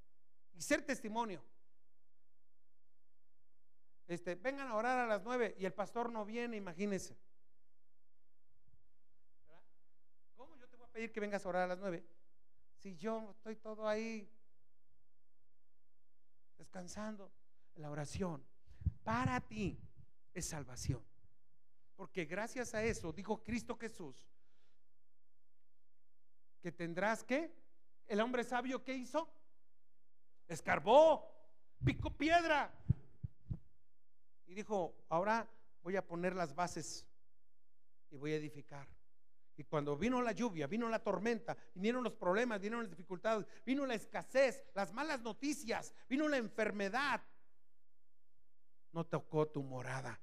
y 0.55 0.63
ser 0.63 0.83
testimonio. 0.83 1.45
Este, 4.09 4.35
vengan 4.37 4.69
a 4.69 4.75
orar 4.75 4.99
a 4.99 5.07
las 5.07 5.23
nueve 5.23 5.55
y 5.59 5.67
el 5.67 5.75
pastor 5.75 6.11
no 6.11 6.25
viene, 6.25 6.57
imagínense. 6.57 7.17
¿Cómo 10.37 10.57
yo 10.57 10.69
te 10.69 10.77
voy 10.77 10.87
a 10.87 10.91
pedir 10.91 11.13
que 11.13 11.21
vengas 11.21 11.45
a 11.45 11.49
orar 11.49 11.63
a 11.65 11.67
las 11.69 11.79
nueve? 11.79 12.05
Si 12.79 12.97
yo 12.97 13.31
estoy 13.31 13.57
todo 13.57 13.87
ahí 13.87 14.29
descansando 16.57 17.31
la 17.77 17.91
oración 17.91 18.45
para 19.07 19.41
ti 19.41 19.79
es 20.35 20.47
salvación. 20.47 21.01
Porque 21.95 22.25
gracias 22.25 22.75
a 22.75 22.83
eso, 22.83 23.13
dijo 23.13 23.41
Cristo 23.45 23.77
Jesús, 23.77 24.29
que 26.61 26.73
tendrás 26.73 27.23
que, 27.23 27.55
el 28.09 28.21
hombre 28.21 28.43
sabio 28.43 28.83
que 28.83 28.95
hizo, 28.95 29.33
escarbó, 30.49 31.25
picó 31.85 32.11
piedra 32.17 32.75
y 34.47 34.55
dijo, 34.55 34.97
ahora 35.09 35.49
voy 35.85 35.95
a 35.95 36.05
poner 36.05 36.35
las 36.35 36.53
bases 36.57 37.07
y 38.11 38.17
voy 38.17 38.33
a 38.33 38.37
edificar. 38.37 38.89
Y 39.57 39.63
cuando 39.63 39.97
vino 39.97 40.21
la 40.21 40.33
lluvia, 40.33 40.67
vino 40.67 40.89
la 40.89 40.99
tormenta, 40.99 41.57
vinieron 41.75 42.03
los 42.03 42.15
problemas, 42.15 42.61
vinieron 42.61 42.83
las 42.83 42.91
dificultades, 42.91 43.47
vino 43.65 43.87
la 43.87 43.95
escasez, 43.95 44.65
las 44.75 44.93
malas 44.93 45.23
noticias, 45.23 45.95
vino 46.09 46.29
la 46.29 46.39
enfermedad, 46.39 47.23
no 48.97 49.05
tocó 49.05 49.47
tu 49.47 49.63
morada, 49.63 50.19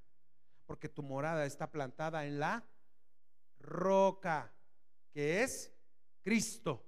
porque 0.65 0.89
tu 0.89 1.03
morada 1.03 1.45
está 1.45 1.69
plantada 1.69 2.25
en 2.25 2.39
la 2.39 2.65
roca, 3.59 4.51
que 5.11 5.43
es 5.43 5.71
Cristo. 6.23 6.83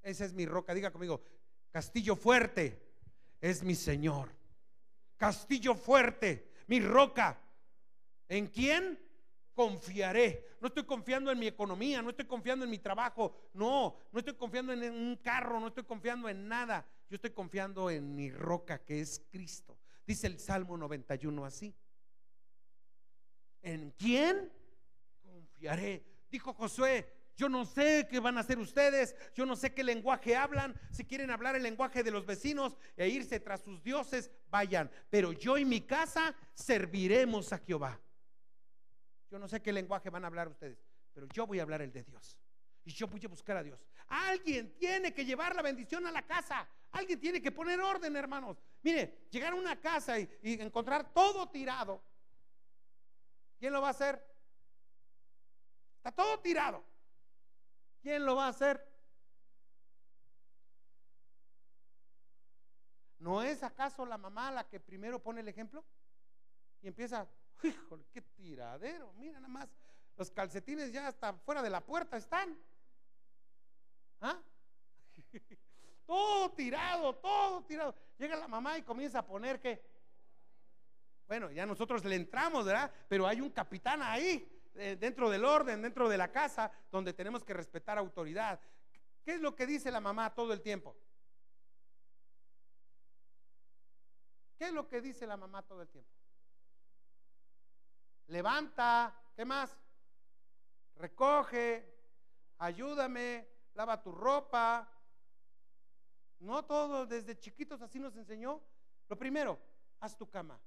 Esa 0.00 0.24
es 0.24 0.32
mi 0.32 0.46
roca, 0.46 0.74
diga 0.74 0.92
conmigo, 0.92 1.24
castillo 1.72 2.14
fuerte 2.14 2.80
es 3.40 3.64
mi 3.64 3.74
Señor. 3.74 4.30
Castillo 5.16 5.74
fuerte, 5.74 6.52
mi 6.68 6.80
roca. 6.80 7.40
¿En 8.28 8.46
quién? 8.46 8.96
confiaré. 9.52 10.56
No 10.60 10.68
estoy 10.68 10.84
confiando 10.84 11.30
en 11.30 11.38
mi 11.38 11.46
economía, 11.46 12.00
no 12.00 12.08
estoy 12.08 12.24
confiando 12.24 12.64
en 12.64 12.70
mi 12.70 12.78
trabajo, 12.78 13.50
no, 13.52 13.94
no 14.10 14.18
estoy 14.18 14.34
confiando 14.34 14.72
en 14.72 14.90
un 14.90 15.16
carro, 15.16 15.60
no 15.60 15.66
estoy 15.66 15.84
confiando 15.84 16.30
en 16.30 16.48
nada. 16.48 16.86
Yo 17.10 17.16
estoy 17.16 17.30
confiando 17.30 17.90
en 17.90 18.14
mi 18.14 18.30
roca 18.30 18.84
que 18.84 19.00
es 19.00 19.20
Cristo. 19.30 19.76
Dice 20.06 20.28
el 20.28 20.38
Salmo 20.38 20.76
91 20.76 21.44
así. 21.44 21.74
¿En 23.62 23.90
quién 23.98 24.52
confiaré? 25.20 26.04
Dijo 26.30 26.54
Josué, 26.54 27.12
yo 27.36 27.48
no 27.48 27.64
sé 27.64 28.06
qué 28.08 28.20
van 28.20 28.38
a 28.38 28.42
hacer 28.42 28.60
ustedes, 28.60 29.16
yo 29.34 29.44
no 29.44 29.56
sé 29.56 29.74
qué 29.74 29.82
lenguaje 29.82 30.36
hablan, 30.36 30.78
si 30.92 31.04
quieren 31.04 31.32
hablar 31.32 31.56
el 31.56 31.64
lenguaje 31.64 32.04
de 32.04 32.12
los 32.12 32.24
vecinos 32.26 32.76
e 32.96 33.08
irse 33.08 33.40
tras 33.40 33.60
sus 33.60 33.82
dioses, 33.82 34.30
vayan, 34.48 34.88
pero 35.10 35.32
yo 35.32 35.58
y 35.58 35.64
mi 35.64 35.80
casa 35.80 36.36
serviremos 36.54 37.52
a 37.52 37.58
Jehová. 37.58 38.00
Yo 39.28 39.38
no 39.40 39.48
sé 39.48 39.60
qué 39.60 39.72
lenguaje 39.72 40.10
van 40.10 40.22
a 40.22 40.28
hablar 40.28 40.46
ustedes, 40.46 40.78
pero 41.12 41.26
yo 41.32 41.44
voy 41.44 41.58
a 41.58 41.62
hablar 41.62 41.82
el 41.82 41.92
de 41.92 42.04
Dios. 42.04 42.38
Y 42.84 42.92
yo 42.92 43.08
voy 43.08 43.20
a 43.24 43.28
buscar 43.28 43.56
a 43.56 43.64
Dios. 43.64 43.84
Alguien 44.06 44.76
tiene 44.78 45.12
que 45.12 45.24
llevar 45.24 45.56
la 45.56 45.62
bendición 45.62 46.06
a 46.06 46.12
la 46.12 46.26
casa. 46.26 46.68
Alguien 46.92 47.20
tiene 47.20 47.40
que 47.40 47.52
poner 47.52 47.80
orden, 47.80 48.16
hermanos. 48.16 48.56
Mire, 48.82 49.26
llegar 49.30 49.52
a 49.52 49.56
una 49.56 49.80
casa 49.80 50.18
y, 50.18 50.28
encontrar 50.42 51.12
todo 51.12 51.48
tirado. 51.48 52.02
¿Quién 53.58 53.72
lo 53.72 53.80
va 53.80 53.88
a 53.88 53.92
hacer? 53.92 54.24
Está 55.96 56.12
todo 56.12 56.40
tirado. 56.40 56.82
¿Quién 58.00 58.24
lo 58.24 58.36
va 58.36 58.46
a 58.46 58.50
hacer? 58.50 58.86
¿No 63.18 63.42
es 63.42 63.62
acaso 63.62 64.06
la 64.06 64.16
mamá 64.16 64.50
la 64.50 64.66
que 64.66 64.80
primero 64.80 65.22
pone 65.22 65.42
el 65.42 65.48
ejemplo? 65.48 65.84
Y 66.80 66.88
empieza, 66.88 67.28
Híjole, 67.62 68.04
qué 68.12 68.22
tiradero. 68.22 69.12
Mira 69.14 69.34
nada 69.34 69.48
más. 69.48 69.68
Los 70.16 70.30
calcetines 70.30 70.92
ya 70.92 71.08
hasta 71.08 71.34
fuera 71.34 71.62
de 71.62 71.70
la 71.70 71.84
puerta 71.84 72.16
están. 72.16 72.58
¿Ah? 74.20 74.40
todo 76.06 76.50
tirado, 76.70 77.16
todo 77.16 77.64
tirado. 77.64 77.94
Llega 78.16 78.36
la 78.36 78.46
mamá 78.46 78.78
y 78.78 78.82
comienza 78.82 79.18
a 79.18 79.26
poner 79.26 79.60
que. 79.60 79.82
Bueno, 81.26 81.50
ya 81.50 81.66
nosotros 81.66 82.04
le 82.04 82.14
entramos, 82.14 82.64
¿verdad? 82.64 82.92
Pero 83.08 83.26
hay 83.26 83.40
un 83.40 83.50
capitán 83.50 84.02
ahí, 84.02 84.48
eh, 84.74 84.96
dentro 84.98 85.28
del 85.30 85.44
orden, 85.44 85.82
dentro 85.82 86.08
de 86.08 86.16
la 86.16 86.30
casa, 86.30 86.70
donde 86.90 87.12
tenemos 87.12 87.44
que 87.44 87.54
respetar 87.54 87.98
autoridad. 87.98 88.60
¿Qué 89.24 89.34
es 89.34 89.40
lo 89.40 89.54
que 89.54 89.66
dice 89.66 89.90
la 89.90 90.00
mamá 90.00 90.32
todo 90.32 90.52
el 90.52 90.60
tiempo? 90.60 90.96
¿Qué 94.56 94.66
es 94.66 94.72
lo 94.72 94.86
que 94.86 95.00
dice 95.00 95.26
la 95.26 95.36
mamá 95.36 95.62
todo 95.62 95.82
el 95.82 95.88
tiempo? 95.88 96.10
Levanta, 98.28 99.14
¿qué 99.34 99.44
más? 99.44 99.76
Recoge, 100.96 101.96
ayúdame, 102.58 103.48
lava 103.74 104.00
tu 104.02 104.12
ropa. 104.12 104.88
No 106.40 106.64
todo, 106.64 107.06
desde 107.06 107.38
chiquitos 107.38 107.80
así 107.82 107.98
nos 107.98 108.16
enseñó. 108.16 108.60
Lo 109.08 109.16
primero, 109.16 109.58
haz 110.00 110.16
tu 110.16 110.28
cama, 110.28 110.58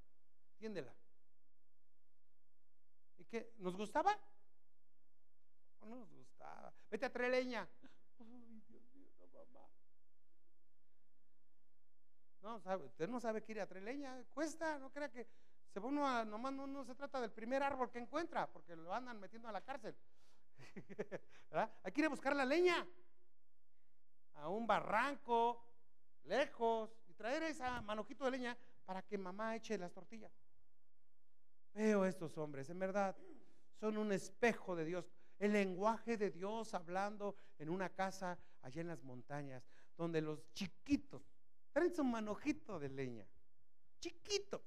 tiéndela. 0.57 0.93
¿Y 3.17 3.25
qué? 3.25 3.53
¿Nos 3.57 3.75
gustaba? 3.75 4.17
No 5.81 5.95
nos 5.95 6.11
gustaba. 6.11 6.73
Vete 6.89 7.05
a 7.05 7.11
traer 7.11 7.31
leña. 7.31 7.67
No, 12.43 12.59
sabe, 12.59 12.83
usted 12.83 13.07
no 13.07 13.21
sabe 13.21 13.41
que 13.41 13.53
ir 13.53 13.61
a 13.61 13.67
traer 13.67 13.85
leña, 13.85 14.21
cuesta, 14.33 14.77
no 14.77 14.91
crea 14.91 15.09
que 15.09 15.25
se 15.71 15.79
uno 15.79 16.05
a, 16.05 16.25
nomás 16.25 16.51
no, 16.51 16.83
se 16.83 16.93
trata 16.93 17.21
del 17.21 17.31
primer 17.31 17.63
árbol 17.63 17.89
que 17.89 17.99
encuentra, 17.99 18.51
porque 18.51 18.75
lo 18.75 18.93
andan 18.93 19.17
metiendo 19.17 19.47
a 19.47 19.53
la 19.53 19.61
cárcel. 19.61 19.95
Hay 21.83 21.91
que 21.93 22.01
ir 22.01 22.05
a 22.05 22.09
buscar 22.09 22.35
la 22.35 22.43
leña 22.43 22.85
a 24.35 24.49
un 24.49 24.67
barranco, 24.67 25.63
lejos, 26.23 26.95
y 27.07 27.13
traer 27.13 27.43
esa 27.43 27.81
manojito 27.81 28.25
de 28.25 28.31
leña 28.31 28.57
para 28.85 29.01
que 29.01 29.17
mamá 29.17 29.55
eche 29.55 29.77
las 29.77 29.93
tortillas. 29.93 30.31
Veo 31.73 32.05
estos 32.05 32.37
hombres, 32.37 32.69
en 32.69 32.79
verdad, 32.79 33.15
son 33.79 33.97
un 33.97 34.11
espejo 34.11 34.75
de 34.75 34.85
Dios, 34.85 35.09
el 35.39 35.53
lenguaje 35.53 36.17
de 36.17 36.29
Dios 36.29 36.73
hablando 36.73 37.35
en 37.57 37.69
una 37.69 37.89
casa 37.89 38.37
allá 38.61 38.81
en 38.81 38.87
las 38.87 39.03
montañas, 39.03 39.63
donde 39.97 40.21
los 40.21 40.51
chiquitos 40.53 41.33
Traen 41.73 41.91
su 41.91 42.03
manojito 42.03 42.79
de 42.79 42.87
leña. 42.87 43.25
Chiquito. 43.99 44.63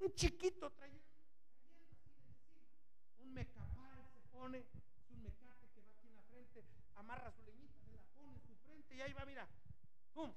Un 0.00 0.12
chiquito 0.12 0.70
trayendo, 0.72 1.06
un 3.18 3.32
mecapal 3.32 4.04
se 4.12 4.20
pone, 4.32 4.58
es 4.58 5.08
un 5.08 5.22
mecate 5.22 5.70
que 5.70 5.80
va 5.80 5.88
aquí 5.88 6.08
en 6.08 6.16
la 6.16 6.22
frente, 6.24 6.64
amarra 6.96 7.30
su 7.30 7.42
leñita, 7.44 7.80
se 7.86 7.92
la 7.96 8.02
pone 8.12 8.32
en 8.32 8.40
su 8.40 8.54
frente 8.56 8.83
y 8.94 9.00
ahí 9.00 9.12
va, 9.12 9.24
mira. 9.24 9.46
¡Pum! 10.12 10.32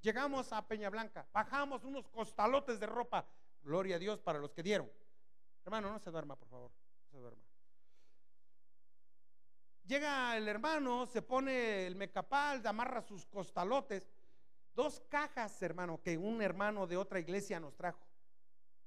Llegamos 0.00 0.52
a 0.52 0.66
Peña 0.66 0.88
Blanca, 0.90 1.26
bajamos 1.32 1.84
unos 1.84 2.08
costalotes 2.08 2.78
de 2.78 2.86
ropa. 2.86 3.26
Gloria 3.62 3.96
a 3.96 3.98
Dios 3.98 4.20
para 4.20 4.38
los 4.38 4.52
que 4.52 4.62
dieron. 4.62 4.90
Hermano, 5.64 5.90
no 5.90 5.98
se 5.98 6.10
duerma, 6.10 6.36
por 6.36 6.48
favor. 6.48 6.70
No 7.02 7.10
se 7.10 7.18
duerma. 7.18 7.42
Llega 9.84 10.36
el 10.36 10.46
hermano, 10.48 11.06
se 11.06 11.22
pone 11.22 11.86
el 11.86 11.96
mecapal, 11.96 12.64
amarra 12.66 13.02
sus 13.02 13.26
costalotes. 13.26 14.08
Dos 14.74 15.00
cajas, 15.08 15.60
hermano, 15.62 16.00
que 16.02 16.18
un 16.18 16.42
hermano 16.42 16.86
de 16.86 16.96
otra 16.96 17.18
iglesia 17.18 17.58
nos 17.58 17.74
trajo. 17.76 18.06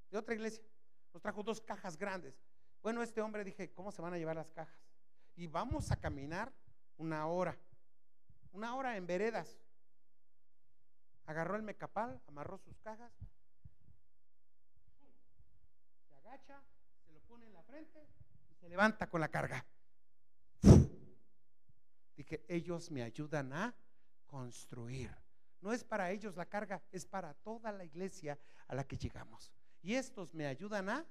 De 0.09 0.17
otra 0.17 0.35
iglesia. 0.35 0.63
Nos 1.13 1.21
trajo 1.21 1.43
dos 1.43 1.59
cajas 1.59 1.97
grandes. 1.97 2.39
Bueno, 2.81 3.01
este 3.01 3.21
hombre 3.21 3.43
dije, 3.43 3.71
¿cómo 3.73 3.91
se 3.91 4.01
van 4.01 4.13
a 4.13 4.17
llevar 4.17 4.35
las 4.35 4.51
cajas? 4.51 4.79
Y 5.35 5.47
vamos 5.47 5.91
a 5.91 5.99
caminar 5.99 6.53
una 6.99 7.25
hora. 7.25 7.57
Una 8.51 8.75
hora 8.75 8.95
en 8.97 9.07
veredas. 9.07 9.57
Agarró 11.25 11.55
el 11.55 11.63
mecapal, 11.63 12.21
amarró 12.27 12.57
sus 12.57 12.77
cajas. 12.79 13.12
Se 16.07 16.15
agacha, 16.15 16.62
se 17.05 17.12
lo 17.12 17.19
pone 17.21 17.45
en 17.47 17.53
la 17.53 17.63
frente 17.63 18.07
y 18.51 18.55
se 18.55 18.69
levanta 18.69 19.09
con 19.09 19.21
la 19.21 19.29
carga. 19.29 19.65
Dije, 22.15 22.43
ellos 22.47 22.91
me 22.91 23.01
ayudan 23.01 23.53
a 23.53 23.73
construir. 24.27 25.15
No 25.62 25.71
es 25.71 25.83
para 25.83 26.12
ellos 26.12 26.35
la 26.35 26.45
carga, 26.45 26.81
es 26.91 27.05
para 27.05 27.33
toda 27.33 27.71
la 27.71 27.85
iglesia 27.85 28.38
a 28.67 28.75
la 28.75 28.83
que 28.83 28.97
llegamos. 28.97 29.51
Y 29.81 29.95
estos 29.95 30.33
me 30.33 30.45
ayudan 30.47 30.89
a 30.89 31.05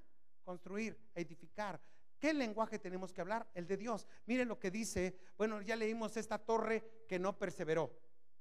construir, 0.44 0.98
a 1.14 1.20
edificar. 1.20 1.80
¿Qué 2.18 2.32
lenguaje 2.32 2.78
tenemos 2.78 3.12
que 3.12 3.20
hablar? 3.20 3.48
El 3.54 3.66
de 3.66 3.76
Dios. 3.76 4.06
Miren 4.26 4.48
lo 4.48 4.58
que 4.58 4.70
dice, 4.70 5.18
bueno, 5.36 5.60
ya 5.62 5.76
leímos 5.76 6.16
esta 6.16 6.38
torre 6.38 7.04
que 7.08 7.18
no 7.18 7.38
perseveró. 7.38 7.96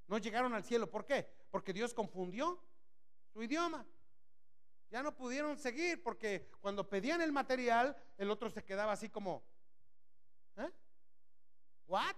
No 0.08 0.18
llegaron 0.18 0.54
al 0.54 0.64
cielo. 0.64 0.90
¿Por 0.90 1.06
qué? 1.06 1.28
Porque 1.52 1.74
Dios 1.74 1.94
confundió 1.94 2.62
su 3.34 3.44
idioma. 3.44 3.86
Ya 4.90 5.04
no 5.04 5.16
pudieron 5.16 5.58
seguir 5.58 6.02
porque 6.02 6.50
cuando 6.62 6.90
pedían 6.90 7.22
el 7.22 7.32
material, 7.32 7.96
el 8.18 8.32
otro 8.32 8.50
se 8.50 8.64
quedaba 8.64 8.94
así 8.94 9.10
como, 9.10 9.44
¿eh? 10.56 10.72
¿What? 11.88 12.16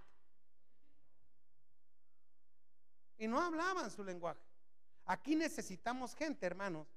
y 3.20 3.28
no 3.28 3.38
hablaban 3.38 3.90
su 3.90 4.02
lenguaje. 4.02 4.40
Aquí 5.04 5.36
necesitamos 5.36 6.14
gente, 6.14 6.46
hermanos, 6.46 6.88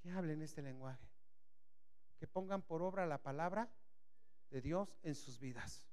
que 0.00 0.10
hablen 0.10 0.42
este 0.42 0.62
lenguaje, 0.62 1.08
que 2.18 2.26
pongan 2.26 2.62
por 2.62 2.82
obra 2.82 3.06
la 3.06 3.22
palabra 3.22 3.68
de 4.50 4.60
Dios 4.60 4.98
en 5.02 5.14
sus 5.14 5.38
vidas. 5.38 5.84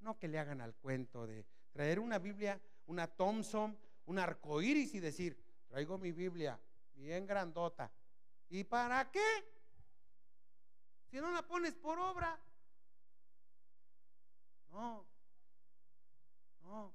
No 0.00 0.18
que 0.18 0.28
le 0.28 0.38
hagan 0.38 0.60
al 0.60 0.74
cuento 0.74 1.26
de 1.26 1.46
traer 1.72 1.98
una 1.98 2.18
Biblia, 2.18 2.60
una 2.86 3.06
Thompson, 3.06 3.78
un 4.06 4.18
arco 4.18 4.60
iris 4.60 4.94
y 4.94 5.00
decir, 5.00 5.42
traigo 5.68 5.98
mi 5.98 6.12
Biblia 6.12 6.58
bien 6.94 7.26
grandota. 7.26 7.90
¿Y 8.48 8.64
para 8.64 9.10
qué? 9.10 9.24
Si 11.10 11.16
no 11.20 11.30
la 11.30 11.46
pones 11.46 11.74
por 11.74 11.98
obra. 11.98 12.38
No, 14.70 15.06
no, 16.62 16.92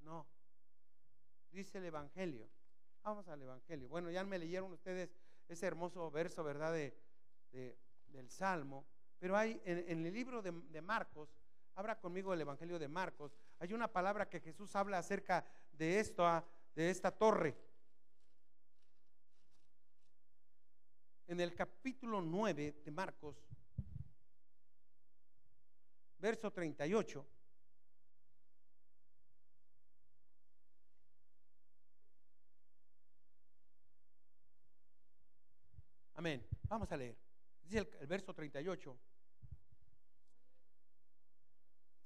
no. 0.00 0.26
Dice 1.50 1.78
el 1.78 1.84
Evangelio. 1.84 2.48
Vamos 3.02 3.26
al 3.28 3.40
Evangelio. 3.40 3.88
Bueno, 3.88 4.10
ya 4.10 4.24
me 4.24 4.38
leyeron 4.38 4.72
ustedes 4.72 5.10
ese 5.48 5.66
hermoso 5.66 6.10
verso, 6.10 6.44
¿verdad? 6.44 6.72
De, 6.72 6.94
del 8.08 8.30
Salmo. 8.30 8.86
Pero 9.18 9.36
hay 9.36 9.60
en, 9.64 10.06
el 10.06 10.12
libro 10.12 10.42
de, 10.42 10.80
Marcos, 10.80 11.34
habla 11.74 11.98
conmigo 11.98 12.32
el 12.32 12.40
Evangelio 12.40 12.78
de 12.78 12.88
Marcos, 12.88 13.36
hay 13.58 13.72
una 13.72 13.88
palabra 13.88 14.28
que 14.28 14.40
Jesús 14.40 14.74
habla 14.76 14.98
acerca 14.98 15.44
de 15.72 16.00
esto, 16.00 16.26
ah, 16.26 16.44
de 16.74 16.90
esta 16.90 17.10
torre. 17.10 17.56
En 21.26 21.40
el 21.40 21.54
capítulo 21.54 22.20
9 22.20 22.82
de 22.84 22.90
Marcos, 22.90 23.36
verso 26.18 26.50
38. 26.50 27.26
Amén. 36.20 36.46
Vamos 36.68 36.92
a 36.92 36.98
leer. 36.98 37.16
Dice 37.62 37.78
el, 37.98 38.06
verso 38.06 38.34
38. 38.34 39.00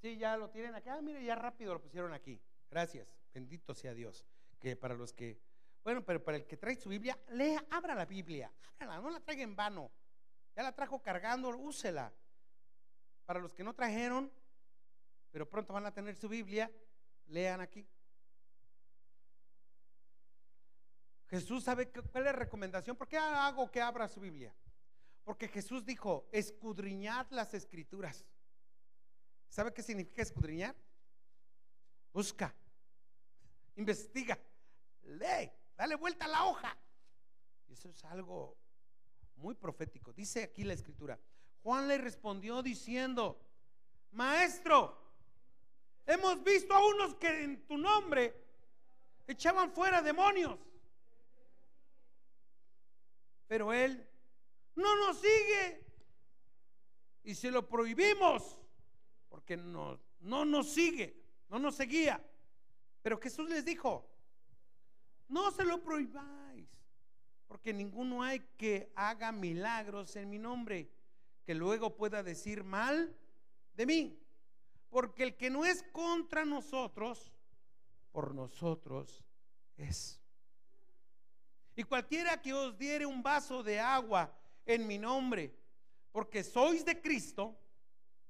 Sí, 0.01 0.17
ya 0.17 0.37
lo 0.37 0.49
tienen 0.49 0.73
acá. 0.73 0.93
Ah, 0.93 1.01
mire, 1.01 1.21
ya 1.21 1.35
rápido 1.35 1.73
lo 1.73 1.81
pusieron 1.81 2.13
aquí. 2.13 2.41
Gracias. 2.71 3.13
Bendito 3.33 3.75
sea 3.75 3.93
Dios. 3.93 4.25
Que 4.57 4.77
para 4.77 4.95
los 4.95 5.11
que, 5.11 5.41
bueno, 5.83 6.01
pero 6.05 6.23
para 6.23 6.37
el 6.37 6.47
que 6.47 6.55
trae 6.55 6.77
su 6.77 6.87
Biblia, 6.87 7.19
lea, 7.27 7.65
abra 7.69 7.93
la 7.93 8.05
Biblia. 8.05 8.49
Ábrala, 8.75 9.01
no 9.01 9.09
la 9.09 9.19
traiga 9.19 9.43
en 9.43 9.53
vano. 9.53 9.91
Ya 10.55 10.63
la 10.63 10.71
trajo 10.71 11.01
cargando, 11.01 11.49
úsela. 11.49 12.13
Para 13.25 13.41
los 13.41 13.53
que 13.53 13.65
no 13.65 13.73
trajeron, 13.73 14.31
pero 15.29 15.49
pronto 15.49 15.73
van 15.73 15.87
a 15.87 15.93
tener 15.93 16.15
su 16.15 16.29
Biblia, 16.29 16.71
lean 17.25 17.59
aquí. 17.59 17.85
Jesús 21.35 21.65
sabe 21.65 21.89
cuál 21.89 22.05
es 22.27 22.31
la 22.31 22.31
recomendación. 22.31 22.95
¿Por 22.95 23.09
qué 23.09 23.17
hago 23.17 23.69
que 23.69 23.81
abra 23.81 24.07
su 24.07 24.21
Biblia? 24.21 24.55
Porque 25.25 25.49
Jesús 25.49 25.83
dijo, 25.83 26.29
escudriñad 26.31 27.27
las 27.31 27.53
escrituras. 27.53 28.25
¿Sabe 29.49 29.73
qué 29.73 29.83
significa 29.83 30.21
escudriñar? 30.21 30.73
Busca, 32.13 32.55
investiga, 33.75 34.39
lee, 35.03 35.51
dale 35.75 35.95
vuelta 35.95 36.23
a 36.23 36.29
la 36.29 36.45
hoja. 36.45 36.77
Y 37.67 37.73
eso 37.73 37.89
es 37.89 38.05
algo 38.05 38.57
muy 39.35 39.55
profético. 39.55 40.13
Dice 40.13 40.43
aquí 40.43 40.63
la 40.63 40.73
escritura. 40.73 41.19
Juan 41.63 41.89
le 41.89 41.97
respondió 41.97 42.63
diciendo, 42.63 43.41
maestro, 44.11 44.97
hemos 46.05 46.41
visto 46.45 46.73
a 46.73 46.87
unos 46.87 47.15
que 47.15 47.43
en 47.43 47.67
tu 47.67 47.77
nombre 47.77 48.41
echaban 49.27 49.73
fuera 49.73 50.01
demonios. 50.01 50.57
Pero 53.47 53.73
él 53.73 54.07
no 54.75 54.95
nos 54.97 55.17
sigue. 55.17 55.83
Y 57.23 57.35
se 57.35 57.49
lo 57.49 57.67
prohibimos 57.67 58.59
porque 59.29 59.57
no, 59.57 59.99
no 60.21 60.45
nos 60.45 60.69
sigue, 60.69 61.21
no 61.49 61.59
nos 61.59 61.75
seguía. 61.75 62.23
Pero 63.01 63.19
Jesús 63.19 63.49
les 63.49 63.65
dijo, 63.65 64.09
no 65.27 65.51
se 65.51 65.65
lo 65.65 65.83
prohibáis, 65.83 66.69
porque 67.47 67.73
ninguno 67.73 68.23
hay 68.23 68.39
que 68.57 68.91
haga 68.95 69.31
milagros 69.31 70.15
en 70.15 70.29
mi 70.29 70.39
nombre, 70.39 70.89
que 71.43 71.53
luego 71.53 71.95
pueda 71.95 72.23
decir 72.23 72.63
mal 72.63 73.15
de 73.75 73.85
mí. 73.85 74.19
Porque 74.89 75.23
el 75.23 75.35
que 75.35 75.49
no 75.49 75.65
es 75.65 75.83
contra 75.91 76.45
nosotros, 76.45 77.31
por 78.11 78.33
nosotros 78.33 79.25
es. 79.77 80.21
Y 81.75 81.83
cualquiera 81.83 82.41
que 82.41 82.53
os 82.53 82.77
diere 82.77 83.05
un 83.05 83.21
vaso 83.21 83.61
de 83.61 83.79
agua 83.79 84.33
en 84.65 84.87
mi 84.87 84.97
nombre, 84.97 85.53
porque 86.11 86.43
sois 86.43 86.85
de 86.85 87.01
Cristo, 87.01 87.57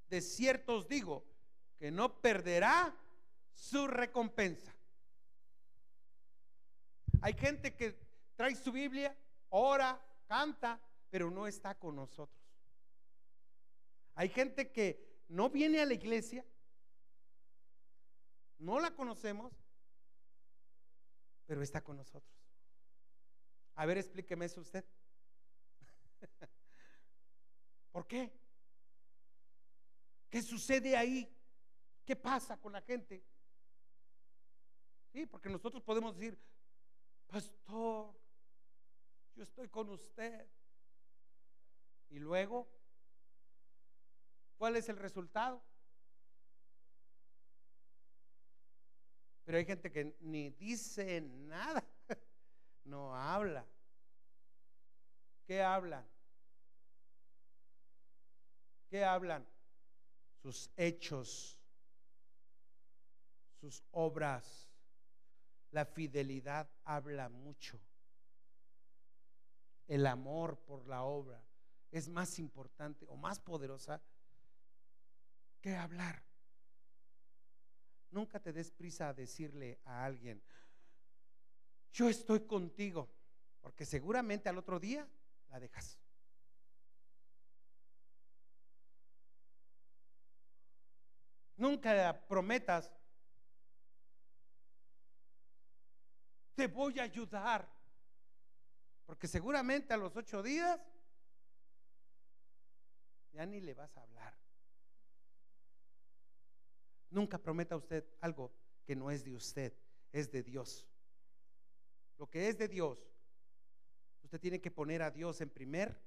de 0.10 0.22
cierto 0.22 0.78
os 0.78 0.88
digo 0.88 1.24
que 1.78 1.92
no 1.92 2.22
perderá 2.22 2.96
su 3.54 3.88
recompensa. 3.88 4.76
Hay 7.22 7.34
gente 7.34 7.76
que 7.76 7.98
trae 8.36 8.56
su 8.56 8.72
Biblia, 8.72 9.16
ora, 9.50 10.00
canta, 10.28 10.80
pero 11.10 11.30
no 11.30 11.48
está 11.48 11.76
con 11.76 11.96
nosotros. 11.96 12.44
Hay 14.16 14.30
gente 14.30 14.72
que 14.72 15.24
no 15.28 15.50
viene 15.50 15.82
a 15.82 15.86
la 15.86 15.94
iglesia, 15.94 16.46
no 18.58 18.80
la 18.80 18.92
conocemos, 18.92 19.54
pero 21.46 21.62
está 21.62 21.84
con 21.84 21.98
nosotros. 21.98 22.45
A 23.76 23.86
ver, 23.86 23.98
explíqueme 23.98 24.46
eso 24.46 24.62
usted. 24.62 24.86
¿Por 27.92 28.08
qué? 28.08 28.32
¿Qué 30.30 30.42
sucede 30.42 30.96
ahí? 30.96 31.34
¿Qué 32.06 32.16
pasa 32.16 32.58
con 32.58 32.74
la 32.74 32.82
gente? 32.82 33.24
Sí, 35.12 35.26
porque 35.26 35.50
nosotros 35.50 35.82
podemos 35.84 36.16
decir, 36.16 36.38
pastor, 37.28 38.14
yo 39.36 39.44
estoy 39.44 39.68
con 39.70 39.90
usted. 39.90 40.48
Y 42.10 42.20
luego, 42.20 42.68
¿cuál 44.58 44.76
es 44.76 44.88
el 44.90 44.98
resultado? 44.98 45.64
Pero 49.44 49.58
hay 49.58 49.66
gente 49.66 49.92
que 49.92 50.16
ni 50.22 50.50
dice 50.50 51.22
nada, 51.22 51.84
no 52.86 53.16
habla. 53.16 53.66
¿Qué 55.46 55.62
hablan? 55.62 56.06
¿Qué 58.90 59.04
hablan? 59.04 59.46
Sus 60.42 60.70
hechos, 60.76 61.60
sus 63.60 63.84
obras. 63.92 64.68
La 65.72 65.86
fidelidad 65.86 66.70
habla 66.84 67.30
mucho. 67.30 67.80
El 69.88 70.08
amor 70.08 70.58
por 70.60 70.88
la 70.88 71.04
obra 71.04 71.44
es 71.92 72.08
más 72.08 72.40
importante 72.40 73.06
o 73.08 73.18
más 73.18 73.40
poderosa 73.40 74.02
que 75.62 75.76
hablar. 75.76 76.24
Nunca 78.12 78.40
te 78.40 78.54
des 78.54 78.72
prisa 78.72 79.10
a 79.10 79.14
decirle 79.14 79.80
a 79.84 80.06
alguien, 80.06 80.42
yo 81.96 82.10
estoy 82.10 82.42
contigo, 82.42 83.10
porque 83.62 83.86
seguramente 83.86 84.50
al 84.50 84.58
otro 84.58 84.82
día 84.82 85.08
la 85.48 85.60
dejas. 85.62 85.98
Nunca 91.56 92.22
prometas, 92.28 92.92
te 96.54 96.68
voy 96.68 97.00
a 97.00 97.04
ayudar, 97.04 97.66
porque 99.06 99.30
seguramente 99.30 99.94
a 99.94 99.98
los 99.98 100.14
ocho 100.18 100.44
días 100.44 100.82
ya 103.32 103.46
ni 103.46 103.62
le 103.62 103.74
vas 103.74 103.96
a 103.96 104.02
hablar. 104.02 104.38
Nunca 107.10 107.38
prometa 107.38 107.78
usted 107.78 108.06
algo 108.20 108.52
que 108.84 108.98
no 108.98 109.10
es 109.12 109.24
de 109.24 109.34
usted, 109.34 109.74
es 110.12 110.30
de 110.30 110.44
Dios. 110.44 110.86
Lo 112.18 112.30
que 112.30 112.50
es 112.50 112.58
de 112.58 112.68
Dios, 112.68 113.12
usted 114.24 114.40
tiene 114.40 114.62
que 114.62 114.72
poner 114.72 115.02
a 115.02 115.12
Dios 115.12 115.42
en 115.42 115.50
primer. 115.50 116.02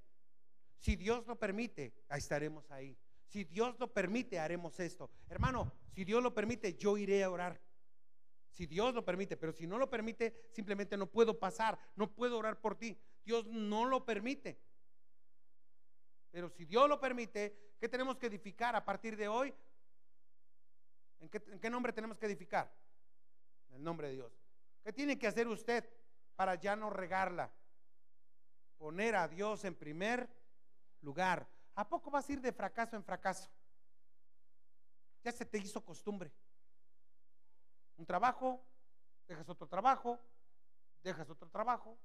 Si 0.78 0.96
Dios 0.96 1.26
lo 1.26 1.38
permite, 1.38 1.94
estaremos 2.10 2.70
ahí. 2.70 2.96
Si 3.26 3.44
Dios 3.44 3.78
lo 3.78 3.92
permite, 3.92 4.38
haremos 4.38 4.80
esto. 4.80 5.10
Hermano, 5.28 5.72
si 5.92 6.04
Dios 6.04 6.22
lo 6.22 6.34
permite, 6.34 6.74
yo 6.74 6.96
iré 6.96 7.22
a 7.22 7.30
orar. 7.30 7.60
Si 8.50 8.66
Dios 8.66 8.94
lo 8.94 9.04
permite, 9.04 9.36
pero 9.36 9.52
si 9.52 9.66
no 9.66 9.78
lo 9.78 9.90
permite, 9.90 10.48
simplemente 10.50 10.96
no 10.96 11.06
puedo 11.06 11.38
pasar, 11.38 11.78
no 11.94 12.12
puedo 12.12 12.38
orar 12.38 12.60
por 12.60 12.76
ti. 12.76 12.98
Dios 13.24 13.46
no 13.46 13.84
lo 13.84 14.04
permite. 14.04 14.58
Pero 16.30 16.48
si 16.48 16.64
Dios 16.64 16.88
lo 16.88 17.00
permite, 17.00 17.74
¿qué 17.78 17.88
tenemos 17.88 18.16
que 18.16 18.26
edificar 18.26 18.74
a 18.74 18.84
partir 18.84 19.16
de 19.16 19.28
hoy? 19.28 19.54
¿En 21.20 21.28
qué, 21.28 21.70
nombre 21.70 21.92
tenemos 21.92 22.18
que 22.18 22.26
edificar? 22.26 22.72
En 23.68 23.76
el 23.76 23.84
nombre 23.84 24.08
de 24.08 24.14
Dios. 24.14 24.32
¿Qué 24.82 24.92
tiene 24.92 25.18
que 25.18 25.26
hacer 25.26 25.48
usted 25.48 25.88
para 26.38 26.54
ya 26.54 26.76
no 26.76 26.88
regarla? 26.88 27.50
Poner 28.76 29.16
a 29.16 29.26
Dios 29.26 29.64
en 29.64 29.74
primer 29.74 30.30
lugar. 31.00 31.48
¿A 31.74 31.88
poco 31.88 32.12
vas 32.12 32.28
a 32.28 32.32
ir 32.32 32.40
de 32.40 32.52
fracaso 32.52 32.94
en 32.94 33.02
fracaso? 33.02 33.50
Ya 35.24 35.32
se 35.32 35.44
te 35.44 35.58
hizo 35.58 35.84
costumbre. 35.84 36.32
Un 37.96 38.06
trabajo, 38.06 38.64
dejas 39.26 39.48
otro 39.48 39.66
trabajo, 39.66 40.16
dejas 41.02 41.28
otro 41.28 41.48
trabajo, 41.50 41.98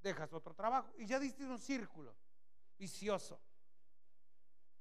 dejas 0.00 0.32
otro 0.32 0.54
trabajo 0.54 0.90
y 0.96 1.04
ya 1.04 1.18
diste 1.18 1.44
un 1.44 1.58
círculo 1.58 2.16
vicioso. 2.78 3.38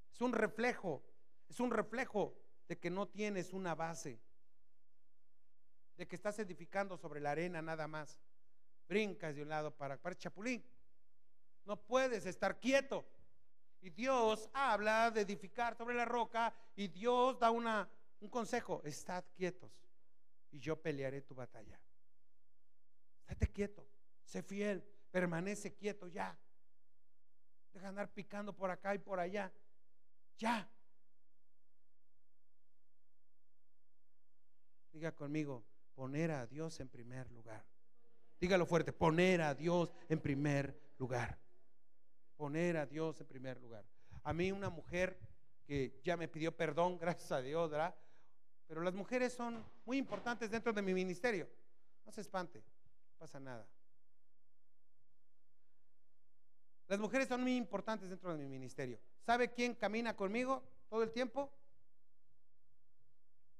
Es 0.09 0.21
un 0.21 0.31
reflejo, 0.31 1.03
es 1.49 1.59
un 1.59 1.71
reflejo 1.71 2.33
de 2.69 2.79
que 2.79 2.89
no 2.89 3.09
tienes 3.09 3.51
una 3.51 3.75
base, 3.75 4.21
de 5.97 6.07
que 6.07 6.15
estás 6.15 6.39
edificando 6.39 6.95
sobre 6.95 7.19
la 7.19 7.31
arena 7.31 7.61
nada 7.61 7.85
más. 7.85 8.21
Brincas 8.89 9.35
de 9.35 9.43
un 9.43 9.49
lado 9.49 9.71
para, 9.71 9.95
para 9.95 10.17
chapulín. 10.17 10.61
No 11.63 11.77
puedes 11.77 12.25
estar 12.25 12.59
quieto. 12.59 13.05
Y 13.79 13.91
Dios 13.91 14.49
habla 14.51 15.11
de 15.11 15.21
edificar 15.21 15.77
sobre 15.77 15.95
la 15.95 16.03
roca 16.03 16.53
y 16.75 16.89
Dios 16.89 17.39
da 17.39 17.51
una, 17.51 17.87
un 18.19 18.29
consejo, 18.29 18.81
estad 18.83 19.23
quietos 19.35 19.71
y 20.51 20.59
yo 20.59 20.81
pelearé 20.81 21.21
tu 21.21 21.35
batalla. 21.35 21.79
Estate 23.27 23.47
quieto, 23.51 23.87
sé 24.23 24.41
fiel, 24.41 24.83
permanece 25.11 25.75
quieto 25.75 26.07
ya. 26.07 26.37
Deja 27.71 27.89
andar 27.89 28.11
picando 28.11 28.55
por 28.55 28.71
acá 28.71 28.95
y 28.95 28.97
por 28.97 29.19
allá. 29.19 29.53
Ya. 30.37 30.67
Diga 34.91 35.13
conmigo, 35.13 35.63
poner 35.93 36.31
a 36.31 36.47
Dios 36.47 36.79
en 36.79 36.89
primer 36.89 37.29
lugar. 37.31 37.63
Dígalo 38.39 38.65
fuerte, 38.65 38.93
poner 38.93 39.41
a 39.41 39.53
Dios 39.53 39.93
en 40.07 40.19
primer 40.19 40.79
lugar. 40.97 41.37
Poner 42.37 42.77
a 42.77 42.85
Dios 42.85 43.19
en 43.19 43.27
primer 43.27 43.59
lugar. 43.59 43.85
A 44.23 44.33
mí 44.33 44.51
una 44.51 44.69
mujer 44.69 45.19
que 45.65 45.99
ya 46.03 46.15
me 46.15 46.27
pidió 46.27 46.55
perdón, 46.55 46.97
gracias 47.01 47.31
a 47.31 47.41
Dios. 47.41 47.71
Pero 48.67 48.81
las 48.81 48.93
mujeres 48.93 49.33
son 49.33 49.65
muy 49.85 49.97
importantes 49.97 50.49
dentro 50.49 50.71
de 50.71 50.81
mi 50.81 50.93
ministerio. 50.93 51.49
No 52.05 52.11
se 52.11 52.21
espante, 52.21 52.59
no 52.59 53.17
pasa 53.17 53.39
nada. 53.39 53.67
Las 56.87 56.99
mujeres 56.99 57.27
son 57.27 57.41
muy 57.41 57.55
importantes 57.55 58.09
dentro 58.09 58.31
de 58.35 58.39
mi 58.39 58.47
ministerio. 58.47 58.99
¿Sabe 59.21 59.51
quién 59.51 59.75
camina 59.75 60.15
conmigo 60.15 60.63
todo 60.89 61.03
el 61.03 61.11
tiempo? 61.11 61.51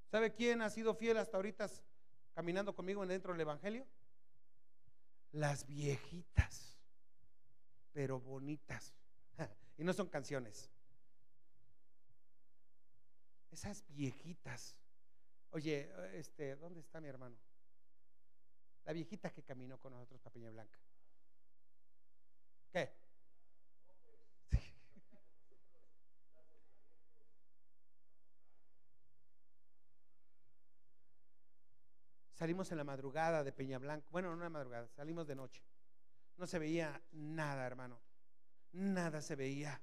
¿Sabe 0.10 0.34
quién 0.34 0.64
ha 0.64 0.70
sido 0.72 0.96
fiel 0.96 1.18
hasta 1.18 1.38
ahorita 1.38 1.70
caminando 2.34 2.74
conmigo 2.74 3.06
dentro 3.06 3.34
del 3.34 3.42
Evangelio? 3.42 3.86
Las 5.32 5.68
viejitas, 5.68 6.78
pero 7.94 8.20
bonitas. 8.20 8.94
y 9.78 9.84
no 9.84 9.94
son 9.94 10.08
canciones. 10.08 10.70
Esas 13.52 13.86
viejitas. 13.88 14.76
Oye, 15.52 15.92
este, 16.14 16.56
¿dónde 16.56 16.80
está 16.80 17.02
mi 17.02 17.08
hermano? 17.08 17.38
La 18.86 18.94
viejita 18.94 19.32
que 19.32 19.44
caminó 19.44 19.80
con 19.80 19.94
nosotros 19.94 20.20
para 20.22 20.34
Peña 20.34 20.52
Blanca. 20.52 20.80
¿Qué? 22.72 23.09
Salimos 32.40 32.72
en 32.72 32.78
la 32.78 32.86
madrugada 32.86 33.44
de 33.44 33.52
Peña 33.52 33.80
Blanca. 33.80 34.08
Bueno, 34.12 34.30
no 34.30 34.36
en 34.36 34.44
la 34.44 34.50
madrugada, 34.50 34.88
salimos 34.88 35.28
de 35.28 35.36
noche. 35.36 35.62
No 36.38 36.48
se 36.48 36.58
veía 36.58 37.02
nada, 37.12 37.68
hermano. 37.68 38.00
Nada 38.72 39.22
se 39.22 39.36
veía. 39.36 39.82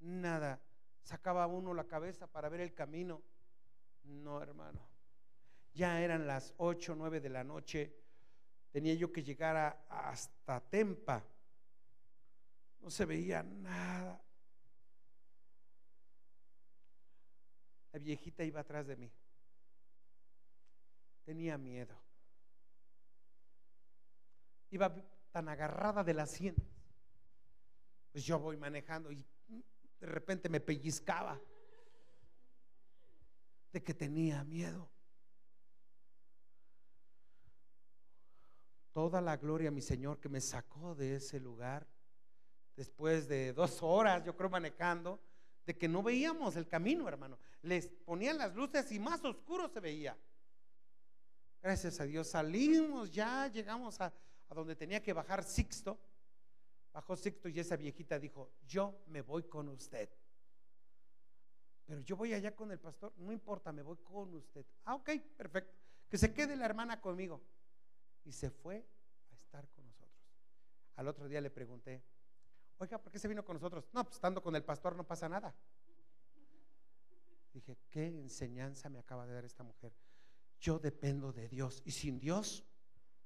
Nada. 0.00 0.60
Sacaba 1.04 1.46
uno 1.46 1.72
la 1.72 1.84
cabeza 1.84 2.26
para 2.26 2.48
ver 2.48 2.58
el 2.58 2.74
camino. 2.74 3.22
No, 4.02 4.42
hermano. 4.42 4.80
Ya 5.74 6.00
eran 6.00 6.26
las 6.26 6.54
8, 6.56 6.96
9 6.96 7.20
de 7.20 7.28
la 7.28 7.44
noche. 7.44 7.94
Tenía 8.72 8.94
yo 8.94 9.12
que 9.12 9.22
llegar 9.22 9.86
hasta 9.88 10.58
Tempa. 10.68 11.22
No 12.80 12.90
se 12.90 13.04
veía 13.04 13.44
nada. 13.44 14.20
La 17.92 18.00
viejita 18.00 18.42
iba 18.42 18.58
atrás 18.58 18.88
de 18.88 18.96
mí. 18.96 19.12
Tenía 21.26 21.58
miedo. 21.58 21.94
Iba 24.70 24.94
tan 25.32 25.48
agarrada 25.50 26.02
de 26.02 26.14
la 26.14 26.24
sien. 26.24 26.54
Pues 28.12 28.24
yo 28.24 28.38
voy 28.38 28.56
manejando 28.56 29.12
y 29.12 29.22
de 30.00 30.06
repente 30.06 30.48
me 30.48 30.60
pellizcaba 30.60 31.38
de 33.72 33.82
que 33.82 33.92
tenía 33.92 34.42
miedo. 34.44 34.88
Toda 38.92 39.20
la 39.20 39.36
gloria 39.36 39.70
mi 39.70 39.82
Señor 39.82 40.20
que 40.20 40.28
me 40.28 40.40
sacó 40.40 40.94
de 40.94 41.16
ese 41.16 41.38
lugar 41.40 41.86
después 42.76 43.26
de 43.26 43.52
dos 43.52 43.82
horas, 43.82 44.24
yo 44.24 44.36
creo, 44.36 44.48
manejando, 44.48 45.20
de 45.64 45.76
que 45.76 45.88
no 45.88 46.04
veíamos 46.04 46.54
el 46.54 46.68
camino, 46.68 47.08
hermano. 47.08 47.36
Les 47.62 47.88
ponían 47.88 48.38
las 48.38 48.54
luces 48.54 48.92
y 48.92 49.00
más 49.00 49.24
oscuro 49.24 49.68
se 49.68 49.80
veía. 49.80 50.16
Gracias 51.66 51.98
a 51.98 52.04
Dios 52.04 52.28
salimos 52.28 53.10
ya, 53.10 53.48
llegamos 53.48 54.00
a, 54.00 54.12
a 54.48 54.54
donde 54.54 54.76
tenía 54.76 55.02
que 55.02 55.12
bajar 55.12 55.42
Sixto. 55.42 55.98
Bajó 56.92 57.16
Sixto 57.16 57.48
y 57.48 57.58
esa 57.58 57.74
viejita 57.74 58.20
dijo, 58.20 58.52
yo 58.68 59.02
me 59.08 59.20
voy 59.20 59.42
con 59.42 59.68
usted. 59.70 60.08
Pero 61.84 62.02
yo 62.02 62.16
voy 62.16 62.34
allá 62.34 62.54
con 62.54 62.70
el 62.70 62.78
pastor, 62.78 63.14
no 63.16 63.32
importa, 63.32 63.72
me 63.72 63.82
voy 63.82 63.96
con 63.96 64.32
usted. 64.36 64.64
Ah, 64.84 64.94
ok, 64.94 65.10
perfecto. 65.36 65.76
Que 66.08 66.16
se 66.16 66.32
quede 66.32 66.54
la 66.54 66.66
hermana 66.66 67.00
conmigo. 67.00 67.42
Y 68.22 68.30
se 68.30 68.48
fue 68.48 68.86
a 69.32 69.34
estar 69.34 69.68
con 69.70 69.84
nosotros. 69.86 70.22
Al 70.94 71.08
otro 71.08 71.26
día 71.26 71.40
le 71.40 71.50
pregunté, 71.50 72.00
oiga, 72.78 73.02
¿por 73.02 73.10
qué 73.10 73.18
se 73.18 73.26
vino 73.26 73.44
con 73.44 73.54
nosotros? 73.54 73.88
No, 73.92 74.04
pues 74.04 74.14
estando 74.14 74.40
con 74.40 74.54
el 74.54 74.62
pastor 74.62 74.94
no 74.94 75.04
pasa 75.04 75.28
nada. 75.28 75.52
Dije, 77.52 77.76
¿qué 77.90 78.06
enseñanza 78.06 78.88
me 78.88 79.00
acaba 79.00 79.26
de 79.26 79.34
dar 79.34 79.44
esta 79.44 79.64
mujer? 79.64 79.92
Yo 80.60 80.78
dependo 80.78 81.32
de 81.32 81.48
Dios. 81.48 81.82
Y 81.84 81.90
sin 81.92 82.18
Dios, 82.18 82.64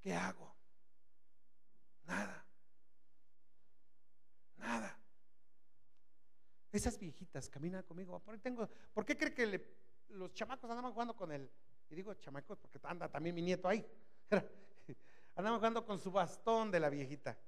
¿qué 0.00 0.14
hago? 0.14 0.54
Nada. 2.04 2.46
Nada. 4.56 4.98
Esas 6.72 6.98
viejitas 6.98 7.48
caminan 7.48 7.82
conmigo. 7.82 8.20
¿Por, 8.20 8.38
tengo, 8.38 8.68
¿por 8.92 9.04
qué 9.04 9.16
cree 9.16 9.34
que 9.34 9.76
los 10.08 10.32
chamacos 10.32 10.70
andaban 10.70 10.92
jugando 10.92 11.16
con 11.16 11.32
él? 11.32 11.50
Y 11.88 11.94
digo 11.94 12.14
chamacos 12.14 12.58
porque 12.58 12.78
anda 12.84 13.08
también 13.08 13.34
mi 13.34 13.42
nieto 13.42 13.68
ahí. 13.68 13.84
Andaban 15.34 15.58
jugando 15.58 15.84
con 15.84 15.98
su 15.98 16.10
bastón 16.10 16.70
de 16.70 16.80
la 16.80 16.90
viejita. 16.90 17.38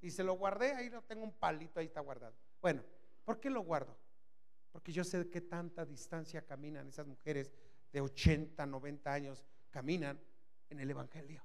Y 0.00 0.10
se 0.10 0.24
lo 0.24 0.34
guardé, 0.34 0.72
ahí 0.72 0.88
lo 0.88 1.02
tengo 1.02 1.24
un 1.24 1.32
palito, 1.32 1.80
ahí 1.80 1.86
está 1.86 2.00
guardado. 2.00 2.34
Bueno, 2.62 2.82
¿por 3.24 3.38
qué 3.38 3.50
lo 3.50 3.60
guardo? 3.62 3.96
Porque 4.72 4.92
yo 4.92 5.04
sé 5.04 5.28
que 5.28 5.40
tanta 5.40 5.84
distancia 5.84 6.46
caminan 6.46 6.88
esas 6.88 7.06
mujeres 7.06 7.52
de 7.92 8.00
80, 8.00 8.66
90 8.66 9.12
años, 9.12 9.44
caminan 9.70 10.20
en 10.68 10.80
el 10.80 10.90
Evangelio. 10.90 11.42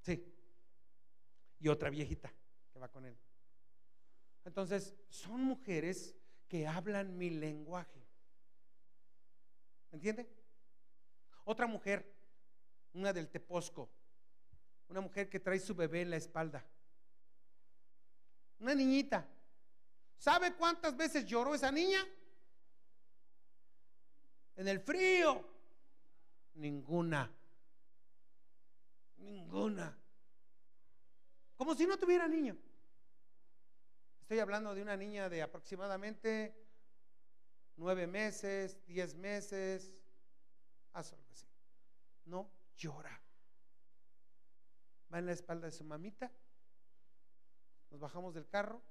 Sí. 0.00 0.32
Y 1.60 1.68
otra 1.68 1.90
viejita 1.90 2.32
que 2.72 2.78
va 2.78 2.88
con 2.88 3.06
él. 3.06 3.16
Entonces, 4.44 4.94
son 5.08 5.42
mujeres 5.42 6.14
que 6.48 6.66
hablan 6.66 7.16
mi 7.16 7.30
lenguaje. 7.30 8.06
¿Me 9.90 9.96
entiende? 9.96 10.28
Otra 11.44 11.66
mujer, 11.66 12.14
una 12.92 13.12
del 13.12 13.28
Teposco, 13.28 13.90
una 14.88 15.00
mujer 15.00 15.30
que 15.30 15.40
trae 15.40 15.58
su 15.58 15.74
bebé 15.74 16.02
en 16.02 16.10
la 16.10 16.16
espalda. 16.16 16.64
Una 18.58 18.74
niñita. 18.74 19.26
¿Sabe 20.16 20.54
cuántas 20.54 20.96
veces 20.96 21.24
lloró 21.24 21.54
esa 21.54 21.72
niña? 21.72 22.06
En 24.56 24.68
el 24.68 24.80
frío. 24.80 25.44
Ninguna. 26.54 27.30
Ninguna. 29.16 29.98
Como 31.56 31.74
si 31.74 31.86
no 31.86 31.98
tuviera 31.98 32.28
niño. 32.28 32.56
Estoy 34.20 34.38
hablando 34.38 34.74
de 34.74 34.82
una 34.82 34.96
niña 34.96 35.28
de 35.28 35.42
aproximadamente 35.42 36.54
nueve 37.76 38.06
meses, 38.06 38.84
diez 38.86 39.14
meses, 39.14 39.92
algo 40.92 41.30
así. 41.30 41.46
No 42.24 42.50
llora. 42.76 43.20
Va 45.12 45.18
en 45.18 45.26
la 45.26 45.32
espalda 45.32 45.66
de 45.66 45.72
su 45.72 45.84
mamita. 45.84 46.32
Nos 47.90 48.00
bajamos 48.00 48.34
del 48.34 48.48
carro, 48.48 48.82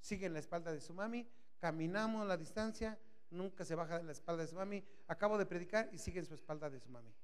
sigue 0.00 0.26
en 0.26 0.32
la 0.32 0.40
espalda 0.40 0.72
de 0.72 0.80
su 0.80 0.92
mami, 0.94 1.28
caminamos 1.58 2.26
la 2.26 2.36
distancia, 2.36 2.98
nunca 3.30 3.64
se 3.64 3.74
baja 3.74 3.98
de 3.98 4.04
la 4.04 4.12
espalda 4.12 4.42
de 4.42 4.48
su 4.48 4.56
mami. 4.56 4.84
Acabo 5.06 5.38
de 5.38 5.46
predicar 5.46 5.88
y 5.92 5.98
sigue 5.98 6.20
en 6.20 6.26
su 6.26 6.34
espalda 6.34 6.68
de 6.68 6.80
su 6.80 6.88
mami. 6.88 7.14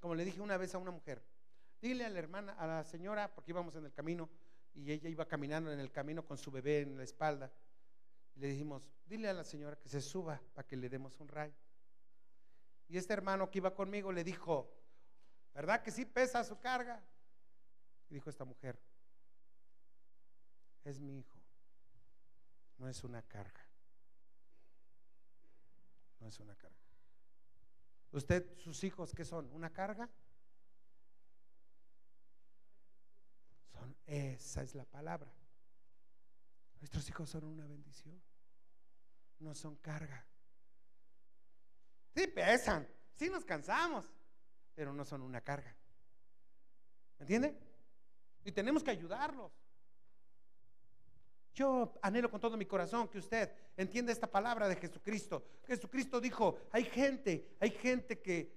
Como 0.00 0.14
le 0.14 0.24
dije 0.24 0.40
una 0.40 0.56
vez 0.56 0.74
a 0.74 0.78
una 0.78 0.90
mujer, 0.90 1.22
dile 1.80 2.04
a 2.04 2.08
la 2.08 2.18
hermana, 2.18 2.52
a 2.52 2.66
la 2.66 2.84
señora, 2.84 3.34
porque 3.34 3.50
íbamos 3.50 3.74
en 3.74 3.84
el 3.84 3.92
camino 3.92 4.28
y 4.74 4.92
ella 4.92 5.08
iba 5.08 5.26
caminando 5.26 5.72
en 5.72 5.80
el 5.80 5.90
camino 5.90 6.24
con 6.24 6.38
su 6.38 6.50
bebé 6.50 6.80
en 6.80 6.96
la 6.96 7.02
espalda. 7.02 7.50
Le 8.36 8.48
dijimos, 8.48 8.88
dile 9.06 9.28
a 9.28 9.32
la 9.32 9.44
señora 9.44 9.76
que 9.76 9.88
se 9.88 10.00
suba 10.00 10.40
para 10.54 10.66
que 10.66 10.76
le 10.76 10.88
demos 10.88 11.18
un 11.18 11.28
rayo. 11.28 11.54
Y 12.88 12.96
este 12.96 13.12
hermano 13.12 13.50
que 13.50 13.58
iba 13.58 13.74
conmigo 13.74 14.12
le 14.12 14.22
dijo, 14.24 14.72
¿verdad 15.52 15.82
que 15.82 15.90
sí 15.90 16.04
pesa 16.04 16.44
su 16.44 16.58
carga? 16.60 17.02
Y 18.08 18.14
dijo 18.14 18.30
esta 18.30 18.44
mujer, 18.44 18.78
es 20.84 21.00
mi 21.00 21.18
hijo, 21.18 21.37
no 22.78 22.88
es 22.88 23.04
una 23.04 23.22
carga. 23.22 23.66
No 26.20 26.28
es 26.28 26.40
una 26.40 26.54
carga. 26.56 26.76
¿Usted, 28.12 28.56
sus 28.56 28.82
hijos, 28.84 29.12
qué 29.14 29.24
son? 29.24 29.50
¿Una 29.52 29.70
carga? 29.70 30.08
Son, 33.72 33.96
esa 34.06 34.62
es 34.62 34.74
la 34.74 34.84
palabra. 34.84 35.30
Nuestros 36.80 37.08
hijos 37.08 37.28
son 37.28 37.44
una 37.44 37.66
bendición. 37.66 38.20
No 39.40 39.54
son 39.54 39.76
carga. 39.76 40.26
Sí 42.14 42.26
pesan, 42.26 42.88
sí 43.14 43.28
nos 43.28 43.44
cansamos, 43.44 44.06
pero 44.74 44.92
no 44.92 45.04
son 45.04 45.22
una 45.22 45.40
carga. 45.40 45.76
¿Me 47.18 47.24
entiende? 47.24 47.56
Y 48.44 48.52
tenemos 48.52 48.82
que 48.82 48.90
ayudarlos. 48.90 49.52
Yo 51.54 51.98
anhelo 52.02 52.30
con 52.30 52.40
todo 52.40 52.56
mi 52.56 52.66
corazón 52.66 53.08
que 53.08 53.18
usted 53.18 53.50
entienda 53.76 54.12
esta 54.12 54.30
palabra 54.30 54.68
de 54.68 54.76
Jesucristo. 54.76 55.44
Jesucristo 55.66 56.20
dijo, 56.20 56.58
hay 56.70 56.84
gente, 56.84 57.56
hay 57.60 57.70
gente 57.70 58.20
que, 58.20 58.56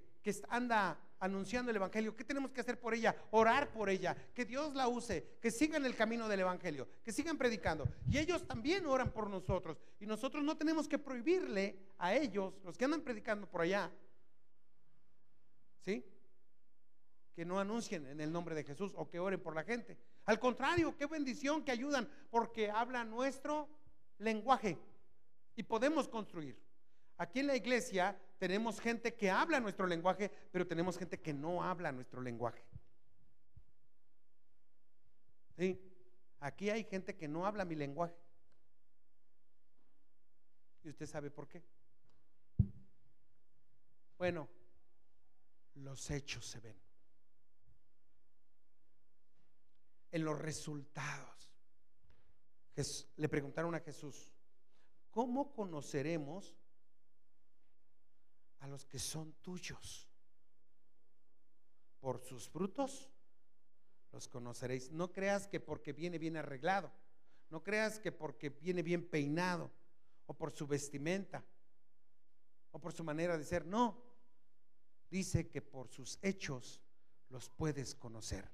anda 0.50 1.00
anunciando 1.20 1.72
el 1.72 1.78
Evangelio. 1.78 2.16
¿Qué 2.16 2.24
tenemos 2.24 2.52
que 2.52 2.62
hacer 2.62 2.80
por 2.80 2.94
ella? 2.94 3.16
Orar 3.32 3.72
por 3.72 3.90
ella, 3.90 4.16
que 4.34 4.46
Dios 4.46 4.76
la 4.76 4.88
use, 4.88 5.38
que 5.42 5.50
sigan 5.50 5.86
el 5.86 5.96
camino 5.96 6.28
del 6.28 6.42
Evangelio, 6.42 6.88
que 7.04 7.12
sigan 7.12 7.38
predicando. 7.38 7.88
Y 8.08 8.18
ellos 8.18 8.46
también 8.48 8.86
oran 8.86 9.12
por 9.12 9.30
nosotros. 9.30 9.80
Y 10.00 10.06
nosotros 10.06 10.44
no 10.44 10.58
tenemos 10.58 10.88
que 10.88 11.00
prohibirle 11.00 11.80
a 11.98 12.14
ellos, 12.14 12.54
los 12.64 12.78
que 12.78 12.86
andan 12.86 13.02
predicando 13.02 13.48
por 13.50 13.62
allá, 13.62 13.92
¿sí? 15.80 16.06
Que 17.34 17.46
no 17.46 17.60
anuncien 17.60 18.06
en 18.08 18.22
el 18.22 18.32
nombre 18.32 18.54
de 18.56 18.64
Jesús 18.64 18.92
o 18.96 19.10
que 19.10 19.20
oren 19.20 19.40
por 19.40 19.56
la 19.56 19.64
gente. 19.64 19.98
Al 20.26 20.40
contrario, 20.40 20.96
qué 20.96 21.06
bendición 21.08 21.64
que 21.64 21.72
ayudan 21.72 22.10
porque 22.30 22.70
hablan 22.70 23.10
nuestro 23.10 23.68
lenguaje 24.20 24.78
y 25.56 25.64
podemos 25.64 26.08
construir. 26.08 26.58
Aquí 27.18 27.40
en 27.40 27.48
la 27.48 27.56
iglesia 27.56 28.20
tenemos 28.38 28.80
gente 28.80 29.16
que 29.16 29.30
habla 29.30 29.60
nuestro 29.60 29.86
lenguaje, 29.86 30.32
pero 30.52 30.66
tenemos 30.66 30.98
gente 30.98 31.20
que 31.20 31.34
no 31.34 31.64
habla 31.64 31.92
nuestro 31.92 32.22
lenguaje. 32.22 32.64
¿Sí? 35.58 35.80
Aquí 36.40 36.70
hay 36.70 36.84
gente 36.84 37.16
que 37.16 37.28
no 37.28 37.46
habla 37.46 37.66
mi 37.66 37.76
lenguaje. 37.76 38.16
¿Y 40.84 40.90
usted 40.90 41.06
sabe 41.06 41.30
por 41.30 41.48
qué? 41.48 41.64
Bueno, 44.18 44.50
los 45.76 46.10
hechos 46.10 46.46
se 46.46 46.60
ven. 46.60 46.91
En 50.12 50.24
los 50.24 50.40
resultados. 50.40 51.52
Le 53.16 53.30
preguntaron 53.30 53.76
a 53.76 53.80
Jesús, 53.80 54.34
¿cómo 55.10 55.54
conoceremos 55.54 56.56
a 58.62 58.68
los 58.68 58.86
que 58.86 59.00
son 59.00 59.34
tuyos. 59.42 60.08
Por 62.00 62.20
sus 62.20 62.48
frutos 62.48 63.12
los 64.12 64.28
conoceréis. 64.28 64.92
No 64.92 65.12
creas 65.12 65.48
que 65.48 65.60
porque 65.60 65.94
viene 65.94 66.18
bien 66.18 66.38
arreglado, 66.38 66.92
no 67.50 67.64
creas 67.64 68.00
que 68.00 68.12
porque 68.12 68.50
viene 68.50 68.82
bien 68.82 69.08
peinado, 69.08 69.72
o 70.26 70.34
por 70.34 70.52
su 70.52 70.66
vestimenta, 70.66 71.44
o 72.72 72.80
por 72.80 72.94
su 72.94 73.04
manera 73.04 73.38
de 73.38 73.44
ser. 73.44 73.66
No, 73.66 74.02
dice 75.10 75.50
que 75.50 75.62
por 75.62 75.90
sus 75.90 76.18
hechos 76.22 76.82
los 77.30 77.50
puedes 77.50 77.96
conocer. 77.96 78.50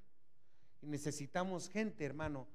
Necesitamos 0.88 1.68
gente, 1.68 2.06
hermano, 2.06 2.48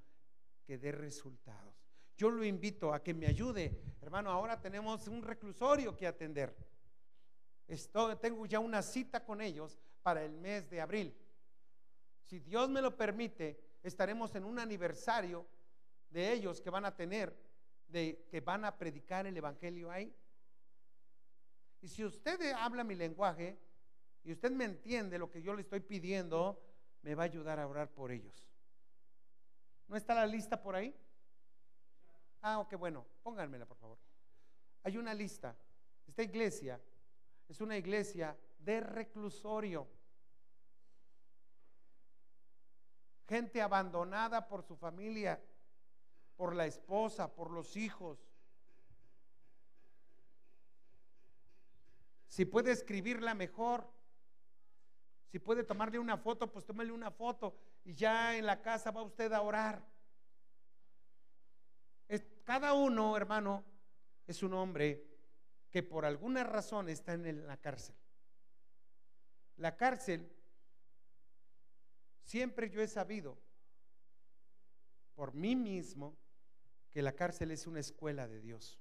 que 0.64 0.78
dé 0.78 0.90
resultados. 0.90 1.74
Yo 2.16 2.30
lo 2.30 2.44
invito 2.44 2.94
a 2.94 3.02
que 3.02 3.12
me 3.12 3.26
ayude. 3.26 3.82
Hermano, 4.00 4.30
ahora 4.30 4.58
tenemos 4.58 5.06
un 5.06 5.22
reclusorio 5.22 5.94
que 5.94 6.06
atender. 6.06 6.56
Estoy, 7.68 8.16
tengo 8.16 8.46
ya 8.46 8.58
una 8.58 8.80
cita 8.80 9.22
con 9.22 9.42
ellos 9.42 9.78
para 10.02 10.24
el 10.24 10.32
mes 10.32 10.70
de 10.70 10.80
abril. 10.80 11.14
Si 12.22 12.38
Dios 12.38 12.70
me 12.70 12.80
lo 12.80 12.96
permite, 12.96 13.60
estaremos 13.82 14.34
en 14.34 14.44
un 14.44 14.58
aniversario 14.58 15.46
de 16.08 16.32
ellos 16.32 16.62
que 16.62 16.70
van 16.70 16.86
a 16.86 16.96
tener, 16.96 17.36
de 17.88 18.26
que 18.30 18.40
van 18.40 18.64
a 18.64 18.78
predicar 18.78 19.26
el 19.26 19.36
evangelio 19.36 19.90
ahí. 19.90 20.14
Y 21.82 21.88
si 21.88 22.02
usted 22.02 22.40
habla 22.52 22.82
mi 22.82 22.94
lenguaje 22.94 23.58
y 24.24 24.32
usted 24.32 24.52
me 24.52 24.64
entiende 24.64 25.18
lo 25.18 25.30
que 25.30 25.42
yo 25.42 25.54
le 25.54 25.60
estoy 25.60 25.80
pidiendo, 25.80 26.71
me 27.02 27.14
va 27.14 27.24
a 27.24 27.26
ayudar 27.26 27.58
a 27.58 27.66
orar 27.66 27.90
por 27.90 28.10
ellos. 28.10 28.48
¿No 29.88 29.96
está 29.96 30.14
la 30.14 30.26
lista 30.26 30.60
por 30.60 30.74
ahí? 30.74 30.94
Ah, 32.40 32.58
ok, 32.60 32.74
bueno, 32.76 33.04
pónganmela 33.22 33.66
por 33.66 33.76
favor. 33.76 33.98
Hay 34.84 34.96
una 34.96 35.14
lista. 35.14 35.56
Esta 36.06 36.22
iglesia 36.22 36.80
es 37.48 37.60
una 37.60 37.76
iglesia 37.76 38.36
de 38.58 38.80
reclusorio. 38.80 39.88
Gente 43.28 43.62
abandonada 43.62 44.48
por 44.48 44.62
su 44.62 44.76
familia, 44.76 45.40
por 46.36 46.54
la 46.54 46.66
esposa, 46.66 47.32
por 47.32 47.50
los 47.50 47.76
hijos. 47.76 48.18
Si 52.26 52.44
puede 52.44 52.72
escribirla 52.72 53.34
mejor, 53.34 53.88
si 55.32 55.38
puede 55.38 55.64
tomarle 55.64 55.98
una 55.98 56.18
foto, 56.18 56.52
pues 56.52 56.66
tómale 56.66 56.92
una 56.92 57.10
foto 57.10 57.56
y 57.84 57.94
ya 57.94 58.36
en 58.36 58.44
la 58.44 58.60
casa 58.60 58.90
va 58.90 59.02
usted 59.02 59.32
a 59.32 59.40
orar. 59.40 59.82
cada 62.44 62.74
uno, 62.74 63.16
hermano, 63.16 63.64
es 64.26 64.42
un 64.42 64.52
hombre 64.52 65.06
que 65.70 65.82
por 65.82 66.04
alguna 66.04 66.44
razón 66.44 66.90
está 66.90 67.14
en 67.14 67.46
la 67.46 67.56
cárcel. 67.56 67.94
La 69.56 69.74
cárcel, 69.74 70.30
siempre 72.24 72.68
yo 72.68 72.82
he 72.82 72.88
sabido 72.88 73.38
por 75.14 75.32
mí 75.32 75.56
mismo 75.56 76.14
que 76.90 77.00
la 77.00 77.12
cárcel 77.12 77.52
es 77.52 77.66
una 77.66 77.80
escuela 77.80 78.28
de 78.28 78.40
Dios. 78.40 78.78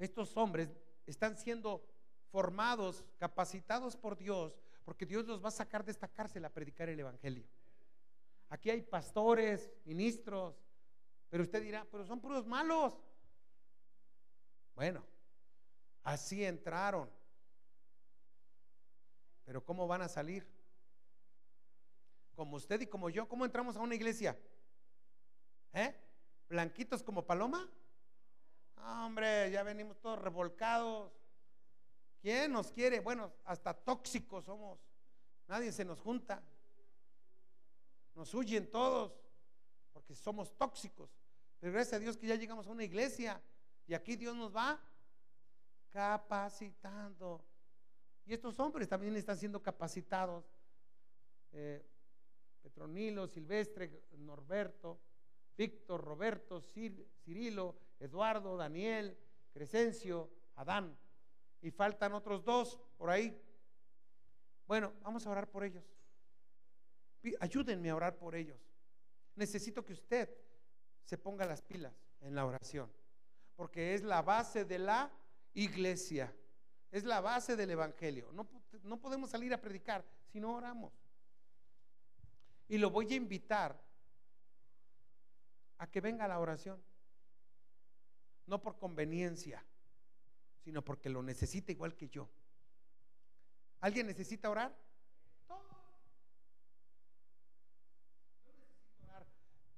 Estos 0.00 0.36
hombres 0.36 0.70
están 1.06 1.36
siendo 1.36 1.86
formados, 2.32 3.04
capacitados 3.18 3.96
por 3.96 4.16
Dios, 4.16 4.58
porque 4.88 5.04
Dios 5.04 5.26
los 5.26 5.44
va 5.44 5.48
a 5.48 5.50
sacar 5.50 5.84
de 5.84 5.92
esta 5.92 6.08
cárcel 6.08 6.46
a 6.46 6.48
predicar 6.48 6.88
el 6.88 6.98
Evangelio. 6.98 7.46
Aquí 8.48 8.70
hay 8.70 8.80
pastores, 8.80 9.70
ministros, 9.84 10.56
pero 11.28 11.42
usted 11.42 11.62
dirá, 11.62 11.86
pero 11.90 12.06
son 12.06 12.22
puros 12.22 12.46
malos. 12.46 12.98
Bueno, 14.74 15.04
Así 16.08 16.42
entraron. 16.42 17.10
Pero 19.44 19.62
¿cómo 19.62 19.86
van 19.86 20.00
a 20.00 20.08
salir? 20.08 20.46
Como 22.34 22.56
usted 22.56 22.80
y 22.80 22.86
como 22.86 23.10
yo, 23.10 23.28
¿cómo 23.28 23.44
entramos 23.44 23.76
a 23.76 23.80
una 23.80 23.94
iglesia? 23.94 24.34
¿Eh? 25.74 25.94
¿Blanquitos 26.48 27.02
como 27.02 27.26
paloma? 27.26 27.70
hombre, 29.04 29.50
ya 29.50 29.62
venimos 29.62 30.00
todos 30.00 30.18
revolcados. 30.18 31.12
¿Quién 32.20 32.52
nos 32.52 32.72
quiere? 32.72 33.00
Bueno, 33.00 33.32
hasta 33.44 33.74
tóxicos 33.74 34.44
somos. 34.44 34.78
Nadie 35.46 35.72
se 35.72 35.84
nos 35.84 36.00
junta. 36.00 36.42
Nos 38.14 38.34
huyen 38.34 38.70
todos 38.70 39.12
porque 39.92 40.14
somos 40.14 40.56
tóxicos. 40.56 41.10
Pero 41.60 41.72
gracias 41.72 41.94
a 41.94 41.98
Dios 41.98 42.16
que 42.16 42.26
ya 42.26 42.34
llegamos 42.34 42.66
a 42.66 42.70
una 42.70 42.84
iglesia 42.84 43.40
y 43.86 43.94
aquí 43.94 44.16
Dios 44.16 44.36
nos 44.36 44.54
va 44.54 44.80
capacitando. 45.90 47.44
Y 48.26 48.34
estos 48.34 48.58
hombres 48.60 48.88
también 48.88 49.16
están 49.16 49.38
siendo 49.38 49.62
capacitados. 49.62 50.44
Eh, 51.52 51.84
Petronilo, 52.62 53.26
Silvestre, 53.26 54.04
Norberto, 54.18 55.00
Víctor, 55.56 56.04
Roberto, 56.04 56.60
Cirilo, 56.60 57.76
Eduardo, 57.98 58.56
Daniel, 58.56 59.16
Crescencio, 59.52 60.30
Adán. 60.56 60.96
Y 61.60 61.70
faltan 61.70 62.12
otros 62.12 62.44
dos 62.44 62.78
por 62.96 63.10
ahí. 63.10 63.40
Bueno, 64.66 64.92
vamos 65.02 65.26
a 65.26 65.30
orar 65.30 65.48
por 65.48 65.64
ellos. 65.64 65.84
Ayúdenme 67.40 67.90
a 67.90 67.96
orar 67.96 68.16
por 68.16 68.34
ellos. 68.34 68.60
Necesito 69.34 69.84
que 69.84 69.92
usted 69.92 70.28
se 71.04 71.18
ponga 71.18 71.46
las 71.46 71.62
pilas 71.62 71.94
en 72.20 72.34
la 72.34 72.44
oración, 72.44 72.92
porque 73.56 73.94
es 73.94 74.02
la 74.02 74.22
base 74.22 74.64
de 74.64 74.78
la 74.78 75.10
iglesia. 75.54 76.34
Es 76.90 77.04
la 77.04 77.20
base 77.20 77.56
del 77.56 77.70
Evangelio. 77.70 78.30
No, 78.32 78.48
no 78.82 79.00
podemos 79.00 79.30
salir 79.30 79.52
a 79.52 79.60
predicar 79.60 80.04
si 80.26 80.40
no 80.40 80.54
oramos. 80.54 80.92
Y 82.68 82.78
lo 82.78 82.90
voy 82.90 83.12
a 83.12 83.16
invitar 83.16 83.78
a 85.78 85.86
que 85.90 86.00
venga 86.00 86.24
a 86.24 86.28
la 86.28 86.40
oración. 86.40 86.82
No 88.46 88.60
por 88.60 88.78
conveniencia, 88.78 89.64
sino 90.68 90.84
porque 90.84 91.08
lo 91.08 91.22
necesita 91.22 91.72
igual 91.72 91.96
que 91.96 92.10
yo. 92.10 92.28
¿Alguien 93.80 94.06
necesita 94.06 94.50
orar? 94.50 94.78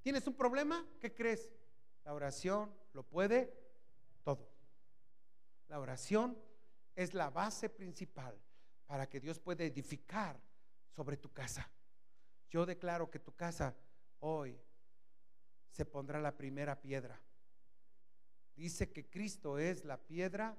¿Tienes 0.01 0.27
un 0.27 0.35
problema? 0.35 0.85
¿Qué 0.99 1.13
crees? 1.13 1.49
La 2.03 2.13
oración 2.13 2.75
lo 2.91 3.03
puede 3.03 3.57
todo. 4.25 4.51
La 5.69 5.79
oración 5.79 6.37
es 6.93 7.13
la 7.13 7.29
base 7.29 7.69
principal 7.69 8.37
para 8.85 9.07
que 9.07 9.21
Dios 9.21 9.39
pueda 9.39 9.63
edificar 9.63 10.41
sobre 10.89 11.15
tu 11.15 11.31
casa. 11.31 11.71
Yo 12.49 12.65
declaro 12.65 13.09
que 13.09 13.19
tu 13.19 13.33
casa 13.33 13.77
hoy 14.19 14.59
se 15.69 15.85
pondrá 15.85 16.19
la 16.19 16.35
primera 16.35 16.81
piedra. 16.81 17.17
Dice 18.57 18.91
que 18.91 19.09
Cristo 19.09 19.57
es 19.57 19.85
la 19.85 19.95
piedra 19.95 20.57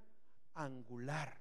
angular, 0.55 1.41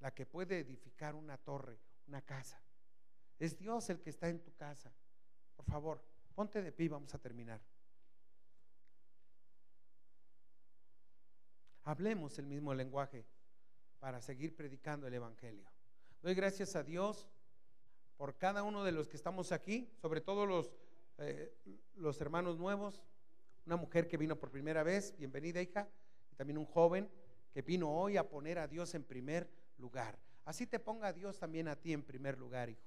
la 0.00 0.14
que 0.14 0.26
puede 0.26 0.60
edificar 0.60 1.14
una 1.14 1.36
torre, 1.38 1.78
una 2.06 2.22
casa. 2.22 2.62
Es 3.38 3.58
Dios 3.58 3.88
el 3.90 4.00
que 4.00 4.10
está 4.10 4.28
en 4.28 4.42
tu 4.42 4.54
casa. 4.54 4.92
Por 5.56 5.64
favor, 5.64 6.02
ponte 6.34 6.62
de 6.62 6.72
pie, 6.72 6.88
vamos 6.88 7.14
a 7.14 7.18
terminar. 7.18 7.60
hablemos 11.88 12.38
el 12.38 12.46
mismo 12.46 12.74
lenguaje 12.74 13.24
para 13.98 14.20
seguir 14.20 14.54
predicando 14.54 15.06
el 15.06 15.14
Evangelio. 15.14 15.66
Doy 16.20 16.34
gracias 16.34 16.76
a 16.76 16.82
Dios 16.82 17.30
por 18.18 18.36
cada 18.36 18.62
uno 18.62 18.84
de 18.84 18.92
los 18.92 19.08
que 19.08 19.16
estamos 19.16 19.52
aquí, 19.52 19.90
sobre 19.96 20.20
todo 20.20 20.44
los, 20.44 20.70
eh, 21.16 21.56
los 21.94 22.20
hermanos 22.20 22.58
nuevos, 22.58 23.02
una 23.64 23.76
mujer 23.76 24.06
que 24.06 24.18
vino 24.18 24.36
por 24.36 24.50
primera 24.50 24.82
vez, 24.82 25.16
bienvenida 25.16 25.62
hija, 25.62 25.88
también 26.38 26.56
un 26.56 26.64
joven 26.64 27.10
que 27.52 27.62
vino 27.62 27.90
hoy 27.90 28.16
a 28.16 28.28
poner 28.28 28.58
a 28.58 28.68
Dios 28.68 28.94
en 28.94 29.02
primer 29.02 29.50
lugar. 29.76 30.16
Así 30.44 30.66
te 30.66 30.78
ponga 30.78 31.12
Dios 31.12 31.38
también 31.38 31.68
a 31.68 31.76
ti 31.76 31.92
en 31.92 32.02
primer 32.02 32.38
lugar, 32.38 32.70
hijo. 32.70 32.80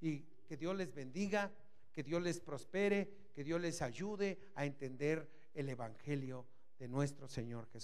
Y 0.00 0.20
que 0.46 0.56
Dios 0.58 0.76
les 0.76 0.94
bendiga, 0.94 1.50
que 1.92 2.02
Dios 2.02 2.22
les 2.22 2.38
prospere, 2.38 3.10
que 3.34 3.42
Dios 3.42 3.60
les 3.60 3.80
ayude 3.80 4.38
a 4.54 4.66
entender 4.66 5.26
el 5.54 5.70
Evangelio 5.70 6.46
de 6.78 6.86
nuestro 6.86 7.28
Señor 7.28 7.66
Jesús. 7.68 7.80